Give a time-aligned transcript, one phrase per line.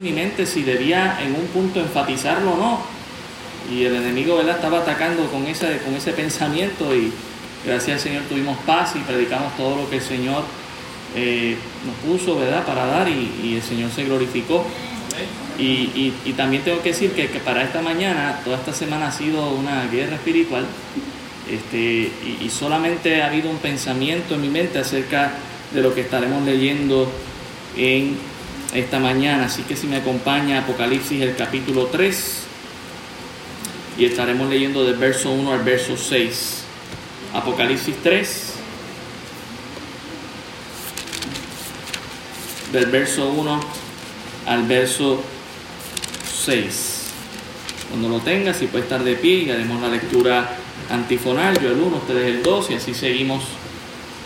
[0.00, 2.80] mi mente si debía en un punto enfatizarlo o no.
[3.70, 4.56] Y el enemigo ¿verdad?
[4.56, 7.12] estaba atacando con ese, con ese pensamiento y
[7.64, 10.42] gracias al Señor tuvimos paz y predicamos todo lo que el Señor
[11.14, 12.66] eh, nos puso ¿verdad?
[12.66, 14.66] para dar y, el Señor se glorificó.
[15.60, 19.86] Y, también tengo que decir que, para esta mañana, toda esta semana ha sido una
[19.86, 20.66] guerra espiritual
[21.48, 25.34] este, y solamente ha habido un pensamiento en mi mente acerca
[25.72, 27.08] de lo que estaremos leyendo
[27.76, 28.33] en
[28.74, 29.46] esta mañana.
[29.46, 32.42] Así que si me acompaña Apocalipsis el capítulo 3
[33.96, 36.64] y estaremos leyendo del verso 1 al verso 6.
[37.32, 38.52] Apocalipsis 3,
[42.72, 43.60] del verso 1
[44.46, 45.22] al verso
[46.44, 47.00] 6.
[47.90, 50.56] Cuando lo tenga, si puede estar de pie y haremos la lectura
[50.90, 53.44] antifonal, yo el 1, ustedes el 2 y así seguimos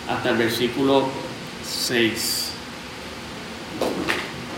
[0.08, 1.08] hasta el versículo
[1.64, 2.47] 6.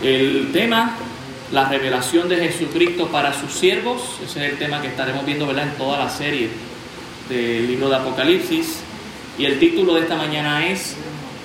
[0.03, 0.97] El tema,
[1.51, 5.71] la revelación de Jesucristo para sus siervos, ese es el tema que estaremos viendo en
[5.77, 6.49] toda la serie
[7.29, 8.77] del libro de Apocalipsis.
[9.37, 10.95] Y el título de esta mañana es,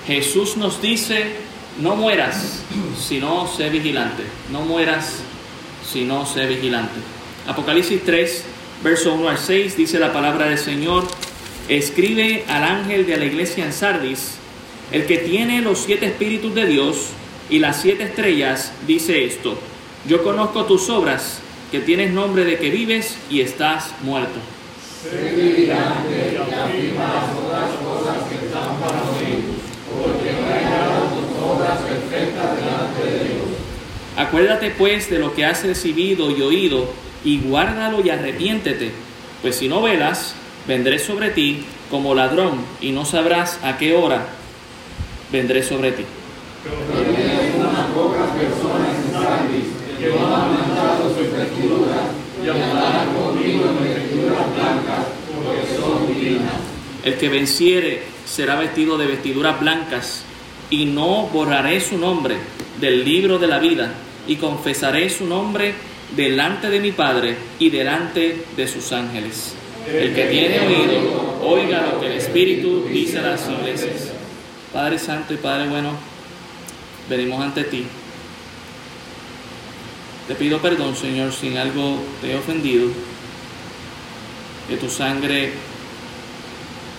[0.07, 1.33] Jesús nos dice,
[1.79, 2.63] no mueras,
[2.99, 4.23] sino sé vigilante.
[4.51, 5.19] No mueras,
[5.87, 6.99] sino sé vigilante.
[7.47, 8.43] Apocalipsis 3,
[8.83, 11.07] verso 1 al 6, dice la palabra del Señor,
[11.69, 14.37] escribe al ángel de la iglesia en Sardis,
[14.91, 17.09] el que tiene los siete espíritus de Dios,
[17.49, 19.57] y las siete estrellas dice esto,
[20.07, 21.39] yo conozco tus obras,
[21.71, 24.39] que tienes nombre de que vives y estás muerto.
[34.15, 36.89] Acuérdate pues de lo que has recibido y oído,
[37.23, 38.91] y guárdalo y arrepiéntete,
[39.41, 40.35] pues si no velas,
[40.67, 44.25] vendré sobre ti como ladrón, y no sabrás a qué hora
[45.31, 46.03] vendré sobre ti
[47.97, 49.65] pocas personas en Sardis
[57.03, 60.23] El que venciere será vestido de vestiduras blancas
[60.69, 62.35] y no borraré su nombre
[62.79, 63.93] del libro de la vida
[64.27, 65.73] y confesaré su nombre
[66.15, 69.55] delante de mi Padre y delante de sus ángeles.
[69.89, 74.11] El que tiene oído, oiga lo que el Espíritu dice a las iglesias.
[74.73, 75.91] Padre Santo y Padre bueno,
[77.09, 77.85] venimos ante ti.
[80.27, 82.89] Te pido perdón, Señor, si en algo te he ofendido.
[84.67, 85.53] Que tu sangre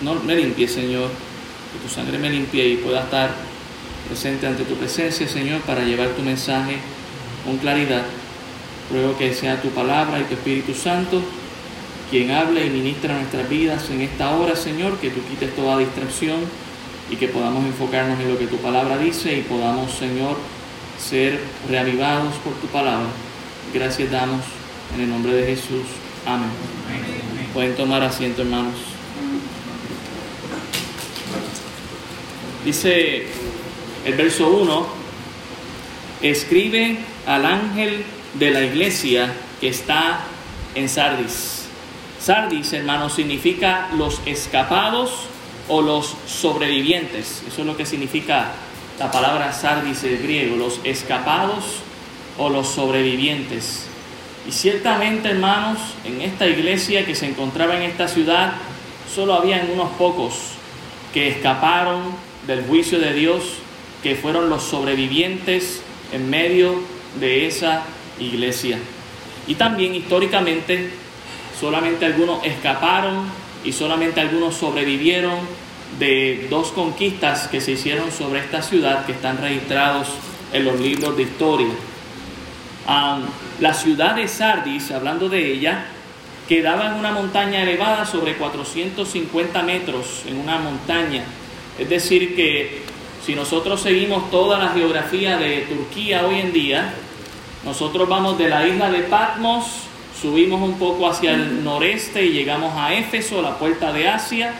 [0.01, 1.09] no me limpie, Señor.
[1.09, 3.35] Que tu sangre me limpie y pueda estar
[4.07, 6.77] presente ante tu presencia, Señor, para llevar tu mensaje
[7.45, 8.05] con claridad.
[8.91, 11.21] Ruego que sea tu palabra y tu Espíritu Santo
[12.09, 16.39] quien hable y ministra nuestras vidas en esta hora, Señor, que tú quites toda distracción
[17.09, 20.37] y que podamos enfocarnos en lo que tu palabra dice y podamos, Señor,
[20.99, 21.39] ser
[21.69, 23.07] reavivados por tu palabra.
[23.73, 24.41] Gracias damos
[24.95, 25.85] en el nombre de Jesús.
[26.25, 26.49] Amén.
[27.53, 28.75] Pueden tomar asiento, hermanos.
[32.65, 33.27] Dice
[34.05, 34.87] el verso 1,
[36.21, 40.19] escribe al ángel de la iglesia que está
[40.75, 41.65] en Sardis.
[42.19, 45.27] Sardis, hermanos, significa los escapados
[45.67, 47.43] o los sobrevivientes.
[47.47, 48.51] Eso es lo que significa
[48.99, 51.81] la palabra sardis en griego, los escapados
[52.37, 53.85] o los sobrevivientes.
[54.47, 58.53] Y ciertamente, hermanos, en esta iglesia que se encontraba en esta ciudad,
[59.13, 60.33] solo habían unos pocos
[61.13, 62.01] que escaparon
[62.45, 63.43] del juicio de Dios,
[64.03, 65.81] que fueron los sobrevivientes
[66.11, 66.75] en medio
[67.19, 67.83] de esa
[68.19, 68.79] iglesia.
[69.47, 70.89] Y también históricamente,
[71.57, 73.25] solamente algunos escaparon
[73.63, 75.39] y solamente algunos sobrevivieron
[75.97, 80.07] de dos conquistas que se hicieron sobre esta ciudad que están registrados
[80.53, 81.73] en los libros de historia.
[83.59, 85.85] la ciudad de Sardis, hablando de ella,
[86.47, 91.23] quedaba en una montaña elevada sobre 450 metros, en una montaña.
[91.77, 92.81] Es decir, que
[93.25, 96.93] si nosotros seguimos toda la geografía de Turquía hoy en día,
[97.63, 99.65] nosotros vamos de la isla de Patmos,
[100.19, 104.53] subimos un poco hacia el noreste y llegamos a Éfeso, la puerta de Asia,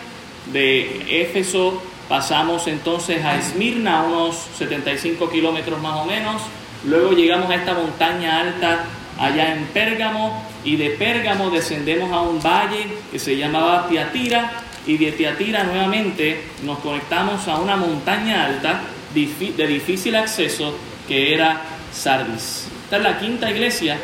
[0.52, 6.42] de Éfeso pasamos entonces a Esmirna, unos 75 kilómetros más o menos.
[6.86, 8.86] Luego llegamos a esta montaña alta
[9.20, 14.52] allá en Pérgamo y de Pérgamo descendemos a un valle que se llamaba Tiatira
[14.88, 18.82] y de Tiatira nuevamente nos conectamos a una montaña alta
[19.14, 20.76] de difícil acceso
[21.08, 21.62] que era
[21.92, 22.68] Sardis.
[22.86, 24.00] Esta es la quinta iglesia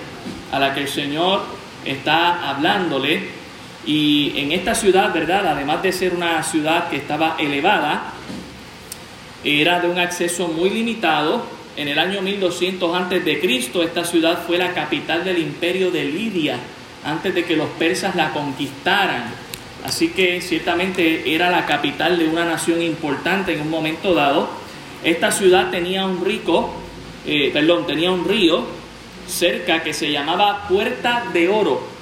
[0.52, 1.44] a la que el Señor
[1.86, 3.30] está hablándole
[3.86, 5.48] y en esta ciudad, ¿verdad?
[5.48, 8.14] Además de ser una ciudad que estaba elevada,
[9.44, 11.46] era de un acceso muy limitado
[11.78, 16.06] en el año 1200 antes de Cristo, esta ciudad fue la capital del imperio de
[16.06, 16.58] Lidia,
[17.04, 19.26] antes de que los persas la conquistaran.
[19.84, 24.50] Así que ciertamente era la capital de una nación importante en un momento dado.
[25.04, 26.74] Esta ciudad tenía un rico,
[27.26, 28.64] eh, perdón, tenía un río
[29.28, 31.95] cerca que se llamaba Puerta de Oro.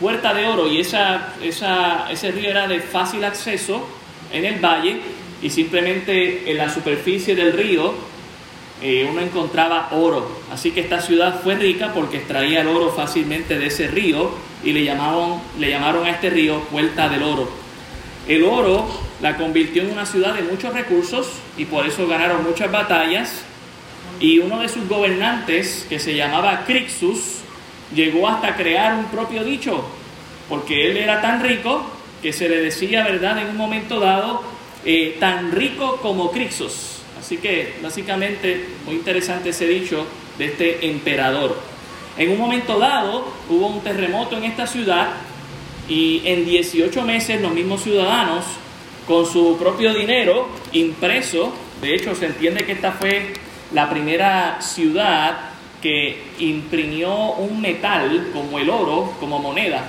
[0.00, 3.86] Puerta de Oro, y esa, esa, ese río era de fácil acceso
[4.32, 5.00] en el valle
[5.42, 7.94] y simplemente en la superficie del río
[8.82, 10.40] eh, uno encontraba oro.
[10.50, 14.30] Así que esta ciudad fue rica porque extraía el oro fácilmente de ese río
[14.64, 17.50] y le, llamaban, le llamaron a este río Puerta del Oro.
[18.26, 18.86] El oro
[19.20, 23.42] la convirtió en una ciudad de muchos recursos y por eso ganaron muchas batallas.
[24.18, 27.40] Y uno de sus gobernantes, que se llamaba Crixus,
[27.94, 29.84] llegó hasta crear un propio dicho,
[30.48, 31.82] porque él era tan rico
[32.22, 34.42] que se le decía, ¿verdad?, en un momento dado,
[34.84, 37.00] eh, tan rico como Crixus.
[37.18, 40.06] Así que básicamente muy interesante ese dicho
[40.38, 41.56] de este emperador.
[42.16, 45.10] En un momento dado hubo un terremoto en esta ciudad
[45.88, 48.44] y en 18 meses los mismos ciudadanos
[49.06, 53.32] con su propio dinero impreso, de hecho se entiende que esta fue
[53.72, 55.49] la primera ciudad
[55.80, 59.84] que imprimió un metal como el oro, como moneda.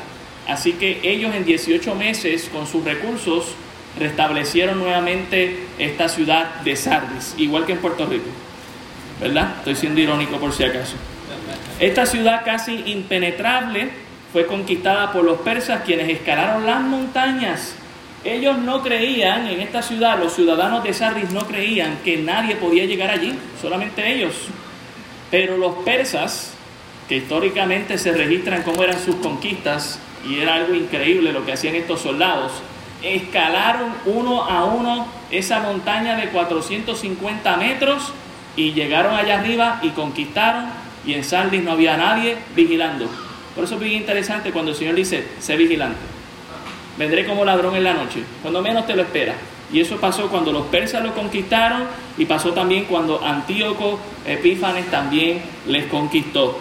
[0.48, 3.56] Así que ellos en 18 meses con sus recursos
[4.00, 8.30] restablecieron nuevamente esta ciudad de Sardis, igual que en Puerto Rico.
[9.20, 9.56] ¿Verdad?
[9.60, 10.96] Estoy siendo irónico por si acaso.
[11.80, 13.90] Esta ciudad casi impenetrable
[14.32, 17.76] fue conquistada por los persas quienes escalaron las montañas.
[18.24, 22.86] Ellos no creían en esta ciudad, los ciudadanos de Sardis no creían que nadie podía
[22.86, 24.48] llegar allí, solamente ellos.
[25.32, 26.54] Pero los persas,
[27.08, 31.76] que históricamente se registran cómo eran sus conquistas, y era algo increíble lo que hacían
[31.76, 32.52] estos soldados,
[33.02, 38.14] escalaron uno a uno esa montaña de 450 metros
[38.56, 40.66] y llegaron allá arriba y conquistaron
[41.06, 43.08] y en Sardis no había nadie vigilando.
[43.56, 46.00] Por eso es bien interesante cuando el Señor dice, sé vigilante.
[46.98, 49.36] Vendré como ladrón en la noche, cuando menos te lo esperas.
[49.74, 51.84] Y eso pasó cuando los persas lo conquistaron
[52.18, 56.60] y pasó también cuando Antíoco Epífanes también les conquistó.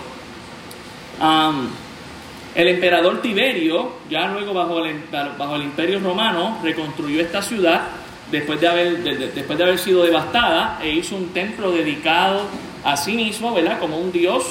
[2.55, 5.03] El emperador Tiberio, ya luego bajo el,
[5.39, 7.83] bajo el imperio romano, reconstruyó esta ciudad
[8.31, 9.03] después de, haber,
[9.35, 12.43] después de haber sido devastada e hizo un templo dedicado
[12.85, 13.79] a sí mismo, ¿verdad?
[13.79, 14.45] Como un dios,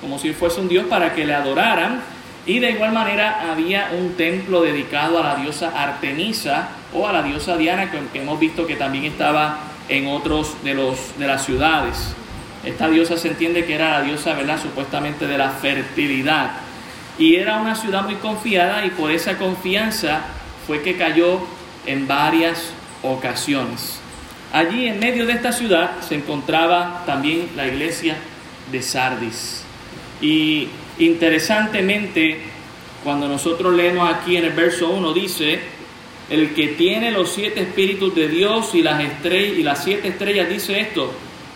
[0.00, 2.02] como si fuese un dios para que le adoraran.
[2.46, 7.22] Y de igual manera había un templo dedicado a la diosa Artemisa o a la
[7.22, 12.14] diosa Diana, que hemos visto que también estaba en otros de, los, de las ciudades.
[12.64, 14.36] Esta diosa se entiende que era la diosa.
[14.60, 16.50] Supuestamente de la fertilidad.
[17.18, 20.22] Y era una ciudad muy confiada y por esa confianza
[20.66, 21.40] fue que cayó
[21.86, 22.70] en varias
[23.02, 24.00] ocasiones.
[24.52, 28.16] Allí en medio de esta ciudad se encontraba también la iglesia
[28.70, 29.62] de Sardis.
[30.20, 30.68] Y
[30.98, 32.40] interesantemente,
[33.04, 35.60] cuando nosotros leemos aquí en el verso 1, dice,
[36.30, 40.48] el que tiene los siete espíritus de Dios y las, estrellas, y las siete estrellas
[40.48, 41.12] dice esto,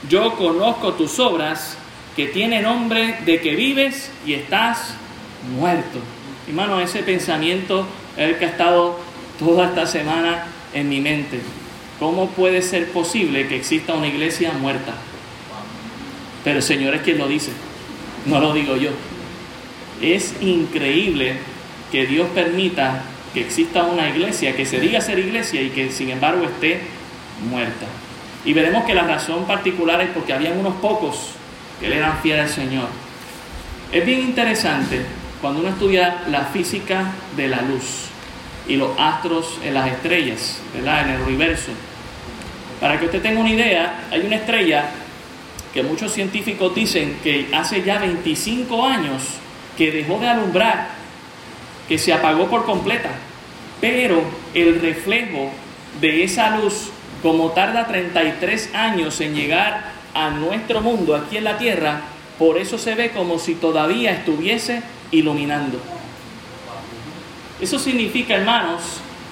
[0.09, 1.77] yo conozco tus obras,
[2.17, 4.95] que tiene nombre de que vives y estás
[5.57, 5.99] muerto.
[6.47, 7.87] Hermano, ese pensamiento
[8.17, 8.99] es el que ha estado
[9.39, 11.41] toda esta semana en mi mente.
[11.99, 14.95] ¿Cómo puede ser posible que exista una iglesia muerta?
[16.45, 17.53] Pero el Señor es quien lo dice,
[18.27, 18.91] no lo digo yo.
[20.01, 21.37] Es increíble
[21.93, 23.03] que Dios permita
[23.35, 26.81] que exista una iglesia, que se diga ser iglesia y que sin embargo esté
[27.49, 27.87] muerta.
[28.45, 31.33] Y veremos que la razón particular es porque habían unos pocos
[31.79, 32.89] que le eran fieles al Señor.
[33.93, 35.03] Es bien interesante
[35.41, 38.07] cuando uno estudia la física de la luz
[38.69, 41.09] y los astros en las estrellas, ¿verdad?
[41.09, 41.73] En el universo.
[42.81, 44.91] Para que usted tenga una idea, hay una estrella
[45.73, 49.23] que muchos científicos dicen que hace ya 25 años
[49.77, 50.89] que dejó de alumbrar,
[51.91, 53.11] que se apagó por completa,
[53.81, 54.23] pero
[54.55, 55.51] el reflejo
[56.01, 61.59] de esa luz, como tarda 33 años en llegar a nuestro mundo aquí en la
[61.59, 62.03] Tierra,
[62.39, 65.81] por eso se ve como si todavía estuviese iluminando.
[67.61, 68.83] Eso significa, hermanos,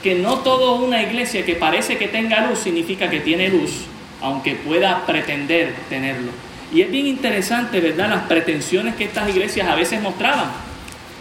[0.02, 3.84] que no toda una iglesia que parece que tenga luz significa que tiene luz,
[4.20, 6.32] aunque pueda pretender tenerlo.
[6.74, 10.50] Y es bien interesante, ¿verdad?, las pretensiones que estas iglesias a veces mostraban.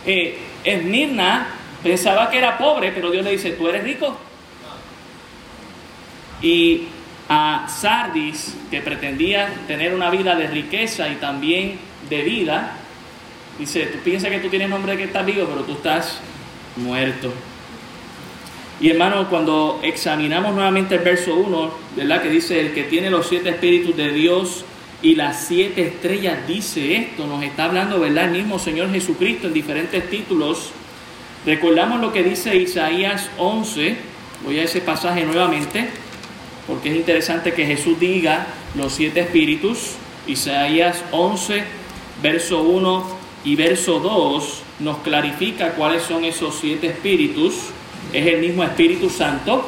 [0.03, 1.47] Eh, Esmirna
[1.81, 4.17] pensaba que era pobre, pero Dios le dice, ¿tú eres rico?
[6.41, 6.83] Y
[7.29, 12.73] a Sardis, que pretendía tener una vida de riqueza y también de vida,
[13.57, 16.19] dice, tú piensas que tú tienes nombre que estás vivo, pero tú estás
[16.75, 17.33] muerto.
[18.79, 22.21] Y hermano, cuando examinamos nuevamente el verso 1, ¿verdad?
[22.21, 24.65] Que dice, el que tiene los siete espíritus de Dios
[25.01, 28.25] y las siete estrellas dice esto, nos está hablando, ¿verdad?
[28.25, 30.71] El mismo Señor Jesucristo en diferentes títulos.
[31.45, 33.95] Recordamos lo que dice Isaías 11,
[34.43, 35.87] voy a ese pasaje nuevamente,
[36.65, 39.93] porque es interesante que Jesús diga los siete espíritus.
[40.25, 41.63] Isaías 11,
[42.21, 47.55] verso 1 y verso 2 nos clarifica cuáles son esos siete espíritus.
[48.13, 49.67] Es el mismo Espíritu Santo,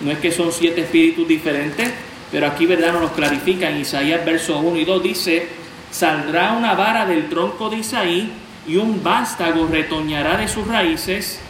[0.00, 1.92] no es que son siete espíritus diferentes,
[2.30, 2.92] pero aquí, ¿verdad?
[2.92, 5.48] Nos clarifica en Isaías verso 1 y 2, dice,
[5.90, 8.30] saldrá una vara del tronco de Isaí
[8.66, 11.40] y un vástago retoñará de sus raíces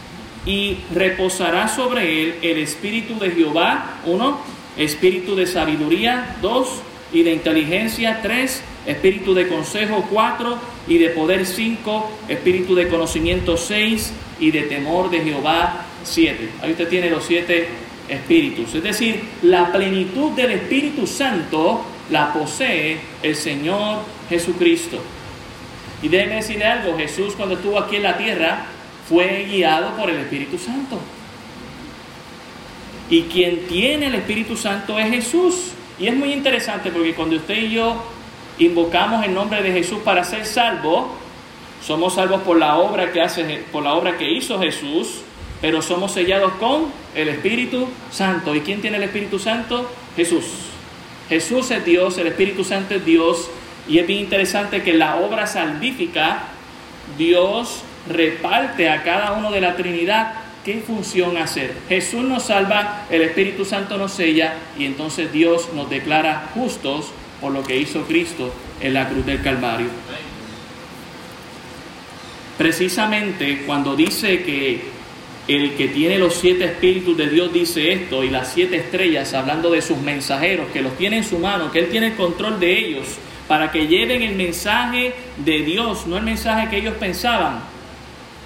[0.45, 4.39] y reposará sobre él el espíritu de Jehová, uno,
[4.77, 6.81] espíritu de sabiduría, dos,
[7.13, 10.57] y de inteligencia, tres, espíritu de consejo, cuatro,
[10.87, 16.49] y de poder, cinco, espíritu de conocimiento, seis, y de temor de Jehová, siete.
[16.61, 17.67] Ahí usted tiene los siete
[18.11, 23.99] Es decir, la plenitud del Espíritu Santo la posee el Señor
[24.29, 25.01] Jesucristo.
[26.01, 28.65] Y déjeme decirle algo, Jesús cuando estuvo aquí en la tierra
[29.07, 30.99] fue guiado por el Espíritu Santo.
[33.09, 35.71] Y quien tiene el Espíritu Santo es Jesús.
[35.99, 37.95] Y es muy interesante porque cuando usted y yo
[38.57, 41.05] invocamos el nombre de Jesús para ser salvos,
[41.85, 45.21] somos salvos por la obra que hace por la obra que hizo Jesús,
[45.61, 48.55] pero somos sellados con el Espíritu Santo.
[48.55, 49.89] ¿Y quién tiene el Espíritu Santo?
[50.15, 50.45] Jesús.
[51.29, 53.49] Jesús es Dios, el Espíritu Santo es Dios.
[53.87, 56.43] Y es bien interesante que la obra salvífica,
[57.17, 60.33] Dios reparte a cada uno de la Trinidad
[60.65, 61.75] qué función hacer.
[61.89, 67.51] Jesús nos salva, el Espíritu Santo nos sella y entonces Dios nos declara justos por
[67.51, 69.87] lo que hizo Cristo en la cruz del Calvario.
[72.57, 74.90] Precisamente cuando dice que
[75.55, 79.71] el que tiene los siete espíritus de Dios dice esto y las siete estrellas hablando
[79.71, 82.77] de sus mensajeros que los tiene en su mano, que Él tiene el control de
[82.77, 83.17] ellos
[83.47, 87.59] para que lleven el mensaje de Dios, no el mensaje que ellos pensaban.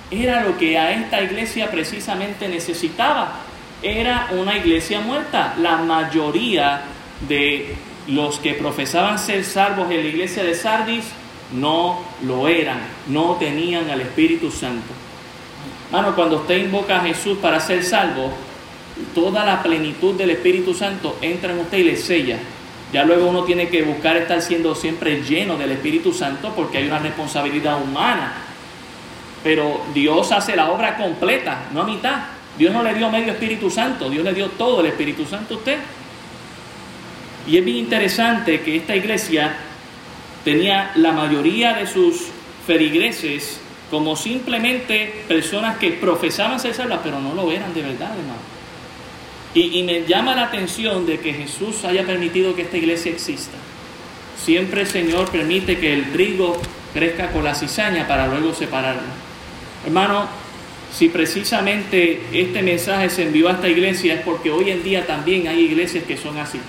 [0.10, 3.42] Era lo que a esta iglesia precisamente necesitaba.
[3.84, 5.56] Era una iglesia muerta.
[5.62, 6.82] La mayoría
[7.28, 7.76] de
[8.08, 11.06] los que profesaban ser salvos en la iglesia de Sardis
[11.54, 15.05] no lo eran, no tenían al Espíritu Santo.
[15.96, 18.30] Mano, cuando usted invoca a Jesús para ser salvo,
[19.14, 22.38] toda la plenitud del Espíritu Santo entra en usted y le sella.
[22.92, 26.88] Ya luego uno tiene que buscar estar siendo siempre lleno del Espíritu Santo porque hay
[26.88, 28.34] una responsabilidad humana.
[29.42, 32.24] Pero Dios hace la obra completa, no a mitad.
[32.58, 35.58] Dios no le dio medio Espíritu Santo, Dios le dio todo el Espíritu Santo a
[35.60, 35.78] usted.
[37.48, 39.56] Y es bien interesante que esta iglesia
[40.44, 42.28] tenía la mayoría de sus
[42.68, 48.56] feligreses como simplemente personas que profesaban ser salvas, pero no lo eran de verdad, hermano.
[49.54, 53.58] Y, me llama la atención de que Jesús haya permitido que esta iglesia exista.
[54.38, 56.60] Siempre el Señor permite que el trigo
[56.94, 59.04] crezca con la cizaña para luego separarlo.
[59.86, 60.28] Hermano,
[60.92, 65.48] si precisamente este mensaje se envió a esta iglesia es porque hoy en día también
[65.48, 66.60] hay iglesias que son así.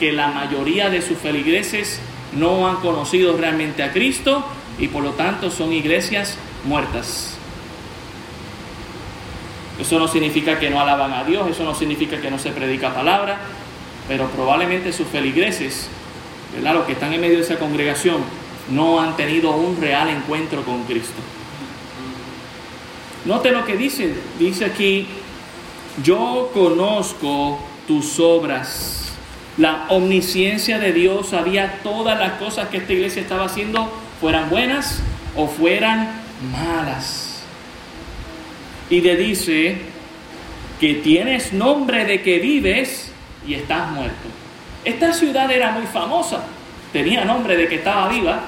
[0.00, 2.00] Que la mayoría de sus feligreses
[2.36, 4.44] no han conocido realmente a Cristo
[4.78, 7.36] y por lo tanto son iglesias muertas.
[9.78, 12.94] Eso no significa que no alaban a Dios, eso no significa que no se predica
[12.94, 13.38] palabra,
[14.06, 15.88] pero probablemente sus feligreses,
[16.54, 16.74] ¿verdad?
[16.74, 18.18] los que están en medio de esa congregación,
[18.70, 21.20] no han tenido un real encuentro con Cristo.
[23.24, 25.06] Note lo que dice, dice aquí,
[26.02, 29.12] yo conozco tus obras.
[29.56, 33.90] La omnisciencia de Dios sabía todas las cosas que esta iglesia estaba haciendo
[34.20, 35.00] fueran buenas
[35.36, 36.08] o fueran
[36.52, 37.42] malas.
[38.90, 39.78] Y le dice
[40.80, 43.10] que tienes nombre de que vives
[43.46, 44.28] y estás muerto.
[44.84, 46.44] Esta ciudad era muy famosa,
[46.92, 48.42] tenía nombre de que estaba viva,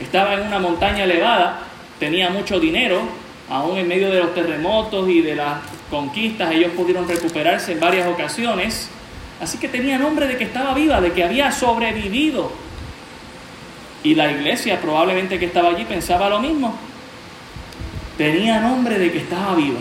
[0.00, 1.60] estaba en una montaña elevada,
[1.98, 3.00] tenía mucho dinero,
[3.48, 8.06] aún en medio de los terremotos y de las conquistas ellos pudieron recuperarse en varias
[8.06, 8.90] ocasiones,
[9.40, 12.52] así que tenía nombre de que estaba viva, de que había sobrevivido
[14.06, 16.72] y la iglesia probablemente que estaba allí pensaba lo mismo.
[18.16, 19.80] Tenía nombre de que estaba viva.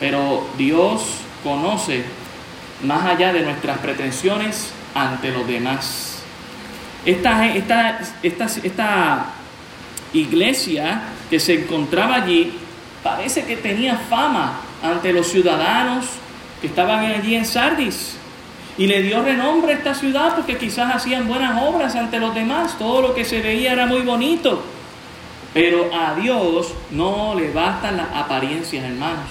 [0.00, 1.02] Pero Dios
[1.44, 2.02] conoce
[2.82, 6.18] más allá de nuestras pretensiones ante los demás.
[7.06, 9.26] Esta, esta, esta, esta
[10.12, 12.58] iglesia que se encontraba allí
[13.04, 16.06] parece que tenía fama ante los ciudadanos
[16.60, 18.16] que estaban allí en Sardis.
[18.78, 22.78] Y le dio renombre a esta ciudad porque quizás hacían buenas obras ante los demás.
[22.78, 24.62] Todo lo que se veía era muy bonito.
[25.52, 29.26] Pero a Dios no le bastan las apariencias, hermanos.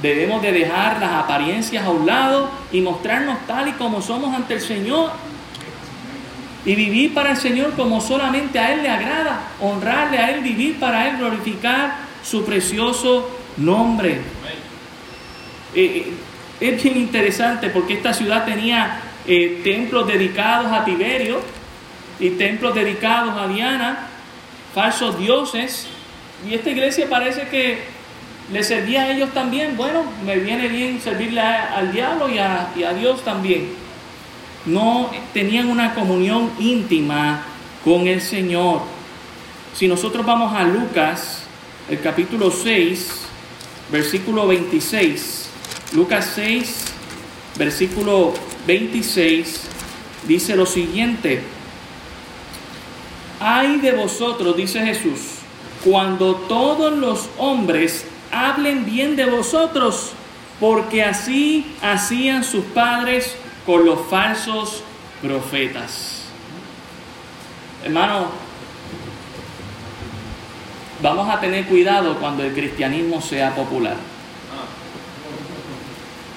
[0.00, 4.54] Debemos de dejar las apariencias a un lado y mostrarnos tal y como somos ante
[4.54, 5.10] el Señor.
[6.64, 9.40] Y vivir para el Señor como solamente a Él le agrada.
[9.60, 14.22] Honrarle a Él, vivir para Él, glorificar su precioso nombre.
[15.74, 16.12] Eh, eh,
[16.60, 21.40] es bien interesante porque esta ciudad tenía eh, templos dedicados a Tiberio
[22.18, 24.08] y templos dedicados a Diana,
[24.74, 25.86] falsos dioses.
[26.48, 27.78] Y esta iglesia parece que
[28.52, 32.82] le servía a ellos también, bueno, me viene bien servirle al diablo y a, y
[32.82, 33.68] a Dios también.
[34.64, 37.42] No tenían una comunión íntima
[37.84, 38.82] con el Señor.
[39.74, 41.44] Si nosotros vamos a Lucas,
[41.88, 43.26] el capítulo 6,
[43.90, 45.47] versículo 26,
[45.92, 46.84] Lucas 6,
[47.56, 48.34] versículo
[48.66, 49.62] 26,
[50.26, 51.42] dice lo siguiente,
[53.40, 55.38] ay de vosotros, dice Jesús,
[55.82, 60.12] cuando todos los hombres hablen bien de vosotros,
[60.60, 64.82] porque así hacían sus padres con los falsos
[65.22, 66.24] profetas.
[67.82, 68.26] Hermano,
[71.02, 73.96] vamos a tener cuidado cuando el cristianismo sea popular.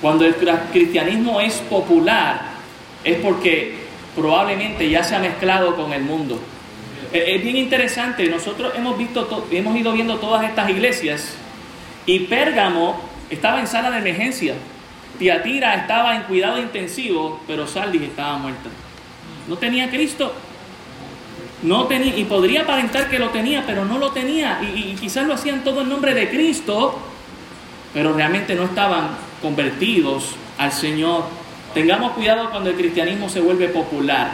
[0.02, 0.36] Cuando el
[0.72, 2.42] cristianismo es popular
[3.04, 3.76] es porque
[4.16, 6.40] probablemente ya se ha mezclado con el mundo.
[7.14, 11.36] Es bien interesante, nosotros hemos visto, hemos ido viendo todas estas iglesias
[12.06, 14.56] y Pérgamo estaba en sala de emergencia.
[15.20, 18.70] Tiatira estaba en cuidado intensivo, pero Saldis estaba muerta.
[19.48, 20.34] No tenía Cristo.
[21.62, 24.60] No tenía, y podría aparentar que lo tenía, pero no lo tenía.
[24.64, 26.98] Y, y quizás lo hacían todo en nombre de Cristo,
[27.94, 29.10] pero realmente no estaban
[29.42, 31.24] convertidos al Señor.
[31.74, 34.32] Tengamos cuidado cuando el cristianismo se vuelve popular.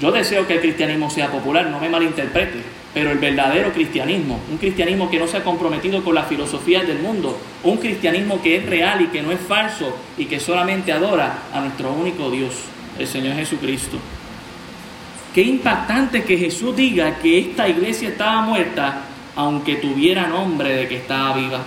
[0.00, 2.62] Yo deseo que el cristianismo sea popular, no me malinterprete.
[2.94, 6.98] Pero el verdadero cristianismo, un cristianismo que no se ha comprometido con las filosofías del
[6.98, 11.38] mundo, un cristianismo que es real y que no es falso y que solamente adora
[11.54, 12.52] a nuestro único Dios,
[12.98, 13.96] el Señor Jesucristo.
[15.34, 19.04] Qué impactante que Jesús diga que esta iglesia estaba muerta
[19.36, 21.60] aunque tuviera nombre de que estaba viva.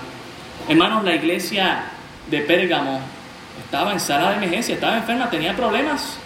[0.67, 1.84] Hermanos, la iglesia
[2.28, 2.99] de Pérgamo
[3.63, 6.17] estaba en sala de emergencia, estaba enferma, tenía problemas.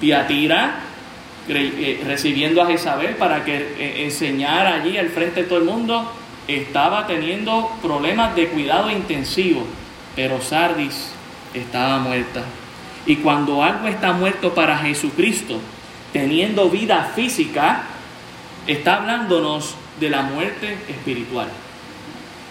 [0.00, 0.80] Tiatira
[1.48, 6.12] eh, recibiendo a Jezabel para que eh, enseñara allí al frente de todo el mundo,
[6.46, 9.66] estaba teniendo problemas de cuidado intensivo,
[10.14, 11.12] pero Sardis
[11.54, 12.42] estaba muerta.
[13.06, 15.58] Y cuando algo está muerto para Jesucristo,
[16.12, 17.84] teniendo vida física,
[18.66, 21.48] está hablándonos de la muerte espiritual.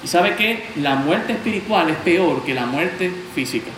[0.03, 0.65] ¿Y sabe qué?
[0.77, 3.71] La muerte espiritual es peor que la muerte física.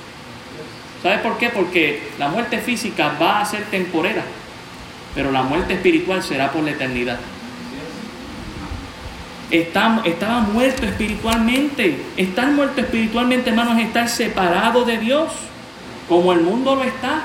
[1.03, 1.49] ¿Sabe por qué?
[1.49, 4.23] Porque la muerte física va a ser temporera
[5.15, 7.17] pero la muerte espiritual será por la eternidad.
[9.49, 12.01] estaba muerto espiritualmente.
[12.17, 15.31] Estar muerto espiritualmente, hermanos, es estar separado de Dios,
[16.09, 17.21] como el mundo lo está.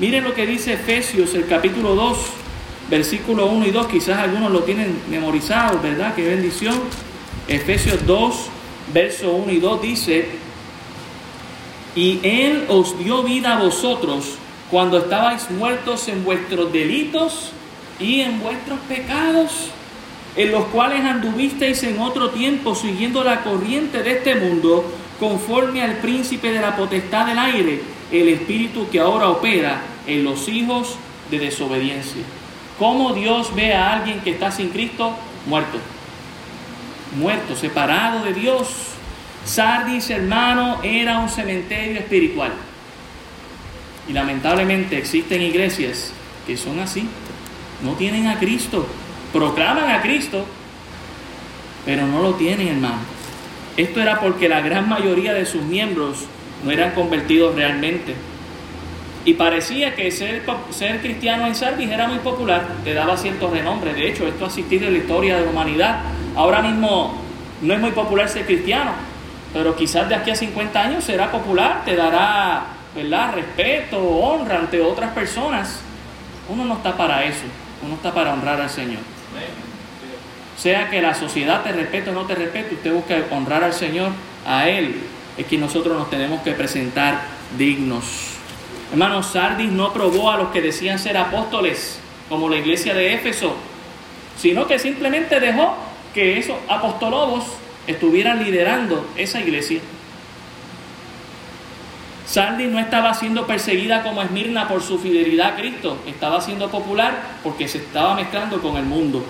[0.00, 2.18] Miren lo que dice Efesios, el capítulo 2,
[2.90, 3.86] versículo 1 y 2.
[3.86, 6.14] Quizás algunos lo tienen memorizado, ¿verdad?
[6.16, 6.74] Qué bendición.
[7.48, 8.34] Efesios 2,
[8.94, 10.28] verso 1 y 2 dice,
[11.94, 14.36] y Él os dio vida a vosotros
[14.70, 17.52] cuando estabais muertos en vuestros delitos
[18.00, 19.68] y en vuestros pecados,
[20.36, 24.84] en los cuales anduvisteis en otro tiempo siguiendo la corriente de este mundo,
[25.20, 30.48] conforme al príncipe de la potestad del aire, el espíritu que ahora opera en los
[30.48, 30.96] hijos
[31.30, 32.22] de desobediencia.
[32.78, 35.12] ¿Cómo Dios ve a alguien que está sin Cristo?
[35.46, 35.78] Muerto.
[37.14, 38.68] Muerto, separado de Dios.
[39.44, 42.52] Sardis, hermano, era un cementerio espiritual.
[44.08, 46.12] Y lamentablemente existen iglesias
[46.46, 47.08] que son así.
[47.82, 48.86] No tienen a Cristo.
[49.32, 50.46] Proclaman a Cristo,
[51.84, 52.98] pero no lo tienen, hermano.
[53.76, 56.26] Esto era porque la gran mayoría de sus miembros
[56.64, 58.14] no eran convertidos realmente.
[59.24, 63.94] Y parecía que ser, ser cristiano en Sardis era muy popular, te daba cierto renombre.
[63.94, 66.00] De hecho, esto ha existido en la historia de la humanidad.
[66.36, 67.14] Ahora mismo
[67.62, 68.92] no es muy popular ser cristiano,
[69.52, 73.34] pero quizás de aquí a 50 años será popular, te dará ¿verdad?
[73.34, 75.80] Respeto, honra ante otras personas.
[76.48, 77.44] Uno no está para eso,
[77.82, 79.00] uno está para honrar al Señor.
[80.56, 84.10] Sea que la sociedad te respete o no te respete, usted busca honrar al Señor,
[84.46, 84.94] a Él
[85.36, 87.22] es que nosotros nos tenemos que presentar
[87.58, 88.34] dignos.
[88.92, 93.56] Hermanos, Sardis no probó a los que decían ser apóstoles, como la iglesia de Éfeso,
[94.36, 95.76] sino que simplemente dejó
[96.14, 97.44] que esos apostolobos
[97.86, 99.80] estuvieran liderando esa iglesia.
[102.26, 107.20] Sardis no estaba siendo perseguida como Esmirna por su fidelidad a Cristo, estaba siendo popular
[107.42, 109.24] porque se estaba mezclando con el mundo.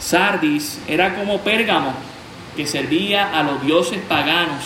[0.00, 1.92] Sardis era como Pérgamo,
[2.56, 4.64] que servía a los dioses paganos.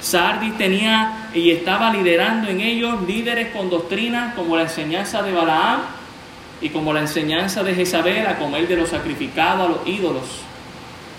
[0.00, 5.80] Sardis tenía y estaba liderando en ellos líderes con doctrinas como la enseñanza de Balaam
[6.60, 10.46] y como la enseñanza de Jezabel a comer de los sacrificados a los ídolos.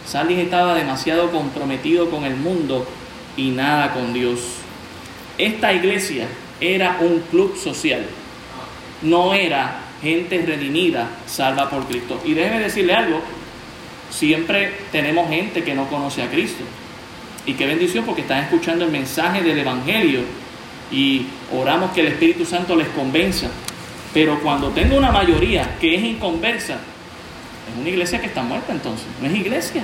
[0.08, 2.88] Sardis estaba demasiado comprometido con el mundo
[3.36, 4.40] y nada con Dios.
[5.38, 6.28] Esta iglesia
[6.62, 8.06] era un club social,
[9.02, 12.22] no era gente redimida, salva por Cristo.
[12.24, 13.22] Y déjeme decirle algo,
[14.10, 16.64] siempre tenemos gente que no conoce a Cristo.
[17.46, 20.22] Y qué bendición porque están escuchando el mensaje del Evangelio
[20.90, 23.50] y oramos que el Espíritu Santo les convenza.
[24.14, 26.80] Pero cuando tengo una mayoría que es inconversa,
[27.72, 29.84] es una iglesia que está muerta entonces, no es iglesia.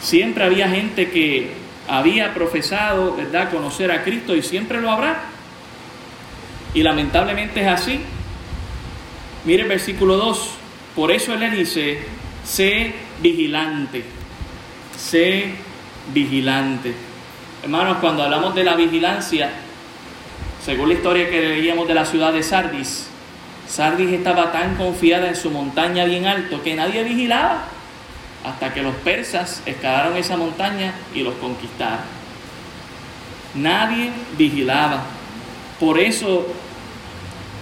[0.00, 1.52] Siempre había gente que
[1.88, 5.24] había profesado, ¿verdad?, conocer a Cristo y siempre lo habrá.
[6.74, 8.00] Y lamentablemente es así.
[9.44, 10.50] Mire el versículo 2.
[10.94, 11.98] Por eso él le dice,
[12.44, 14.04] sé vigilante,
[14.96, 15.50] sé
[16.12, 16.94] vigilante.
[17.62, 19.50] Hermanos, cuando hablamos de la vigilancia,
[20.64, 23.08] según la historia que leíamos de la ciudad de Sardis,
[23.68, 27.64] Sardis estaba tan confiada en su montaña bien alto que nadie vigilaba
[28.44, 32.04] hasta que los persas escalaron esa montaña y los conquistaron.
[33.54, 35.04] Nadie vigilaba.
[35.80, 36.46] Por eso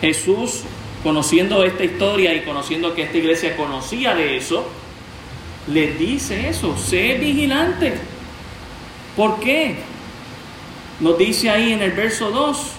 [0.01, 0.63] Jesús,
[1.03, 4.69] conociendo esta historia y conociendo que esta iglesia conocía de eso,
[5.69, 7.95] les dice eso, sé vigilante.
[9.17, 9.77] ¿Por qué?
[11.01, 12.73] Nos dice ahí en el verso 2,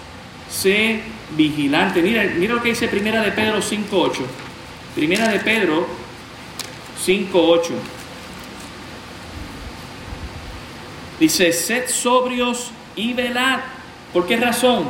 [0.50, 1.15] sé vigilante.
[1.36, 4.12] Mira, mira lo que dice Primera de Pedro 5.8.
[4.96, 5.88] Primera de Pedro
[7.06, 7.72] 5.8.
[11.20, 13.60] Dice, sed sobrios y velad.
[14.14, 14.86] ¿Por qué razón?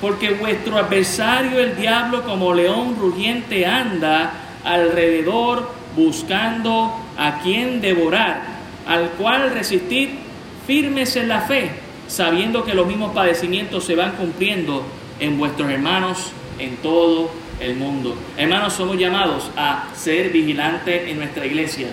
[0.00, 4.32] Porque vuestro adversario, el diablo, como león rugiente, anda
[4.64, 8.42] alrededor buscando a quien devorar,
[8.86, 10.18] al cual resistir
[10.66, 11.70] firmes en la fe,
[12.08, 14.84] sabiendo que los mismos padecimientos se van cumpliendo
[15.20, 18.16] en vuestros hermanos en todo el mundo.
[18.36, 21.88] Hermanos, somos llamados a ser vigilantes en nuestra iglesia.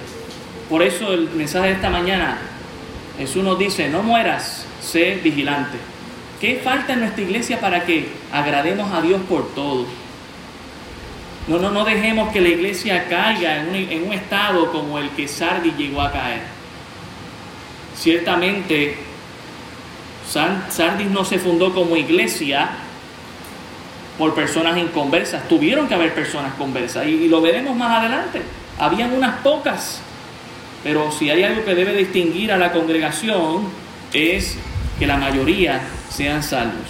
[0.69, 2.37] Por eso el mensaje de esta mañana,
[3.17, 5.77] Jesús nos dice, no mueras, sé vigilante.
[6.41, 9.85] ¿Qué falta en nuestra iglesia para que agrademos a Dios por todo?
[11.47, 15.73] No, no, no dejemos que la iglesia caiga en un, estado como el que Sardi
[15.77, 16.41] llegó a caer.
[17.97, 18.97] Ciertamente,
[20.25, 22.69] Sardis no se fundó como iglesia
[24.17, 25.47] por personas inconversas.
[25.47, 28.41] Tuvieron que haber personas conversas y, lo veremos más adelante.
[28.79, 30.01] Habían unas pocas,
[30.83, 33.67] pero si hay algo que debe distinguir a la congregación
[34.13, 34.57] es
[34.99, 36.87] que la mayoría sean salvos.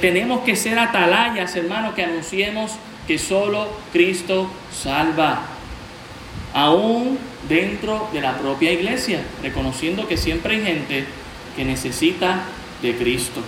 [0.00, 2.72] tenemos que ser atalayas, hermanos, que anunciemos
[3.06, 5.42] que solo Cristo salva.
[6.52, 11.04] Aún dentro de la propia iglesia, reconociendo que siempre hay gente
[11.54, 12.40] que necesita
[12.82, 13.42] de Cristo.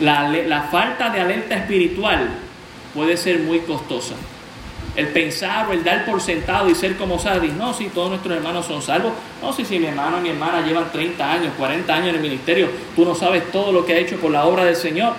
[0.00, 2.28] La, falta de alerta espiritual
[2.92, 4.14] puede ser muy costosa.
[4.96, 8.36] El pensar o el dar por sentado y ser como Sardis, no, si todos nuestros
[8.36, 11.94] hermanos son salvos, no, si, si mi hermano y mi hermana llevan 30 años, 40
[11.94, 14.64] años en el ministerio, tú no sabes todo lo que ha hecho por la obra
[14.64, 15.14] del Señor.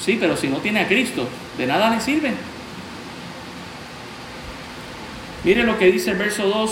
[0.00, 1.28] Sí, pero si no tiene a Cristo,
[1.58, 2.32] de nada le sirve.
[5.42, 6.70] Mire lo que dice el verso 2,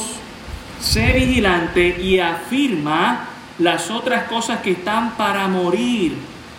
[0.81, 6.15] sé vigilante y afirma las otras cosas que están para morir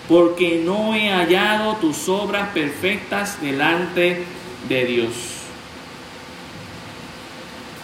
[0.10, 4.24] porque no he hallado tus obras perfectas delante
[4.68, 5.12] de Dios.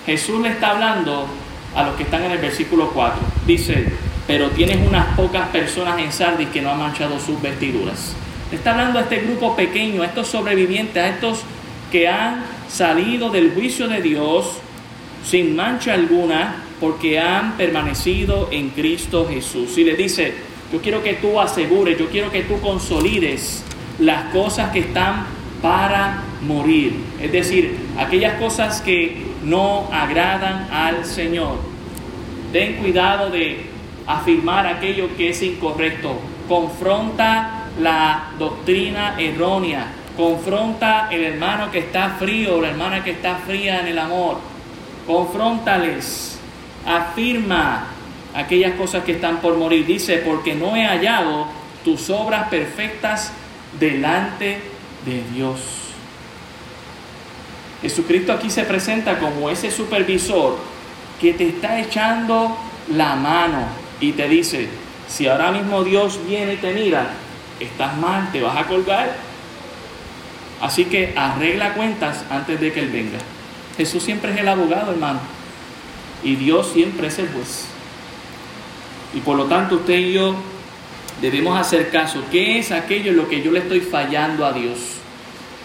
[0.07, 1.27] Jesús le está hablando
[1.75, 3.21] a los que están en el versículo 4.
[3.45, 3.85] Dice,
[4.25, 8.15] pero tienes unas pocas personas en Sardis que no han manchado sus vestiduras.
[8.51, 11.41] está hablando a este grupo pequeño, a estos sobrevivientes, a estos
[11.91, 14.57] que han salido del juicio de Dios
[15.23, 19.77] sin mancha alguna porque han permanecido en Cristo Jesús.
[19.77, 20.33] Y le dice,
[20.75, 23.63] yo quiero que tú asegures, yo quiero que tú consolides
[23.97, 25.25] las cosas que están
[25.61, 26.97] para morir.
[27.21, 31.59] Es decir, aquellas cosas que no agradan al Señor.
[32.51, 33.67] Ten cuidado de
[34.05, 36.19] afirmar aquello que es incorrecto.
[36.49, 39.88] Confronta la doctrina errónea.
[40.17, 44.39] Confronta el hermano que está frío o la hermana que está fría en el amor.
[45.07, 46.38] Confróntales.
[46.85, 47.94] Afirma
[48.35, 49.85] aquellas cosas que están por morir.
[49.85, 51.47] Dice, porque no he hallado
[51.83, 53.31] tus obras perfectas
[53.79, 54.59] delante
[55.05, 55.59] de Dios.
[57.81, 60.57] Jesucristo aquí se presenta como ese supervisor
[61.19, 62.57] que te está echando
[62.93, 63.65] la mano
[63.99, 64.67] y te dice,
[65.07, 67.11] si ahora mismo Dios viene y te mira,
[67.59, 69.15] estás mal, te vas a colgar.
[70.61, 73.19] Así que arregla cuentas antes de que Él venga.
[73.77, 75.19] Jesús siempre es el abogado, hermano.
[76.23, 77.74] y Dios siempre es el juez.
[79.15, 80.36] Y por lo tanto usted y yo
[81.21, 82.23] debemos hacer caso.
[82.32, 84.78] ¿Qué es aquello en lo que yo le estoy fallando a Dios?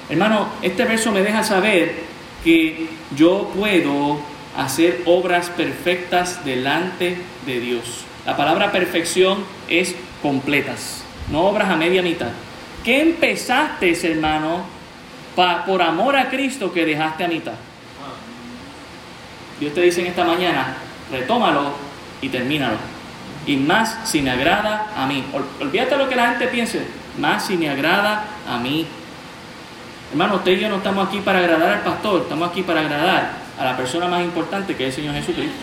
[0.09, 1.95] Hermano, este verso me deja saber
[2.43, 4.21] que yo puedo
[4.57, 8.05] hacer obras perfectas delante de Dios.
[8.27, 12.31] La palabra perfección es completas, no obras a media mitad.
[12.85, 14.65] ¿Qué empezaste, hermano,
[15.67, 17.55] por amor a Cristo que dejaste a mitad?
[19.59, 20.77] Dios te dice en esta mañana,
[21.11, 21.73] retómalo
[22.23, 23.00] y termínalo.
[23.47, 25.25] Y más si me agrada a mí.
[25.61, 26.87] Olvídate lo que la gente piense,
[27.19, 28.87] más si me agrada a mí.
[30.11, 33.31] Hermano, usted y yo no estamos aquí para agradar al pastor, estamos aquí para agradar
[33.59, 35.59] a la persona más importante que es el Señor Jesucristo.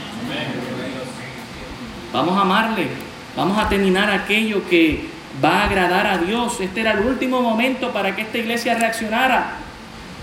[2.13, 2.87] Vamos a amarle,
[3.35, 5.09] vamos a terminar aquello que
[5.43, 6.59] va a agradar a Dios.
[6.61, 9.55] Este era el último momento para que esta iglesia reaccionara,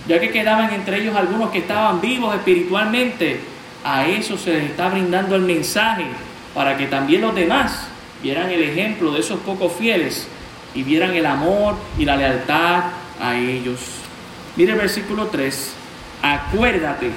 [0.08, 3.40] ya que quedaban entre ellos algunos que estaban vivos espiritualmente.
[3.84, 6.06] A eso se les está brindando el mensaje,
[6.54, 7.88] para que también los demás
[8.22, 10.28] vieran el ejemplo de esos pocos fieles
[10.74, 12.84] y vieran el amor y la lealtad
[13.20, 13.80] a ellos.
[14.56, 15.72] Mire el versículo 3.
[16.22, 17.10] Acuérdate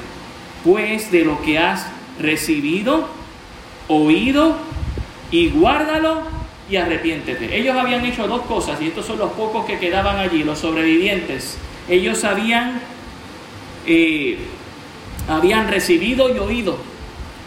[0.64, 1.88] pues de lo que has
[2.20, 3.08] recibido,
[3.88, 4.58] oído
[5.32, 6.24] y guárdalo
[6.70, 7.58] y arrepiéntete.
[7.58, 11.58] Ellos habían hecho dos cosas y estos son los pocos que quedaban allí, los sobrevivientes.
[11.88, 12.82] Ellos habían,
[13.86, 14.40] eh,
[15.30, 16.78] habían recibido y oído,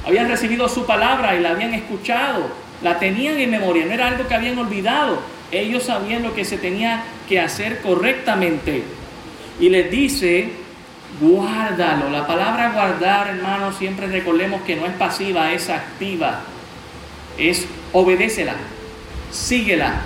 [0.06, 2.48] habían recibido su palabra y la habían escuchado,
[2.82, 5.18] la tenían en memoria, no era algo que habían olvidado.
[5.52, 8.82] Ellos sabían lo que se tenía que hacer correctamente.
[9.58, 10.52] Y les dice,
[11.20, 12.08] guárdalo.
[12.08, 16.40] La palabra guardar, hermano, siempre recordemos que no es pasiva, es activa.
[17.36, 18.54] Es obedécela
[19.30, 20.00] síguela.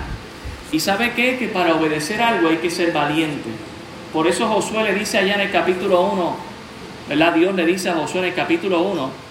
[0.71, 1.37] ¿Y sabe qué?
[1.37, 3.49] Que para obedecer algo hay que ser valiente.
[4.13, 6.37] Por eso Josué le dice allá en el capítulo 1,
[7.09, 7.33] ¿verdad?
[7.33, 9.24] Dios le dice a Josué en el capítulo 1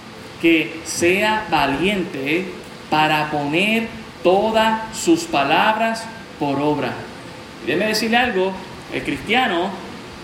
[0.44, 2.44] que sea valiente
[2.90, 3.88] para poner
[4.22, 6.04] todas sus palabras
[6.38, 6.92] por obra.
[7.62, 8.52] Y déjeme decirle algo,
[8.92, 9.70] el cristiano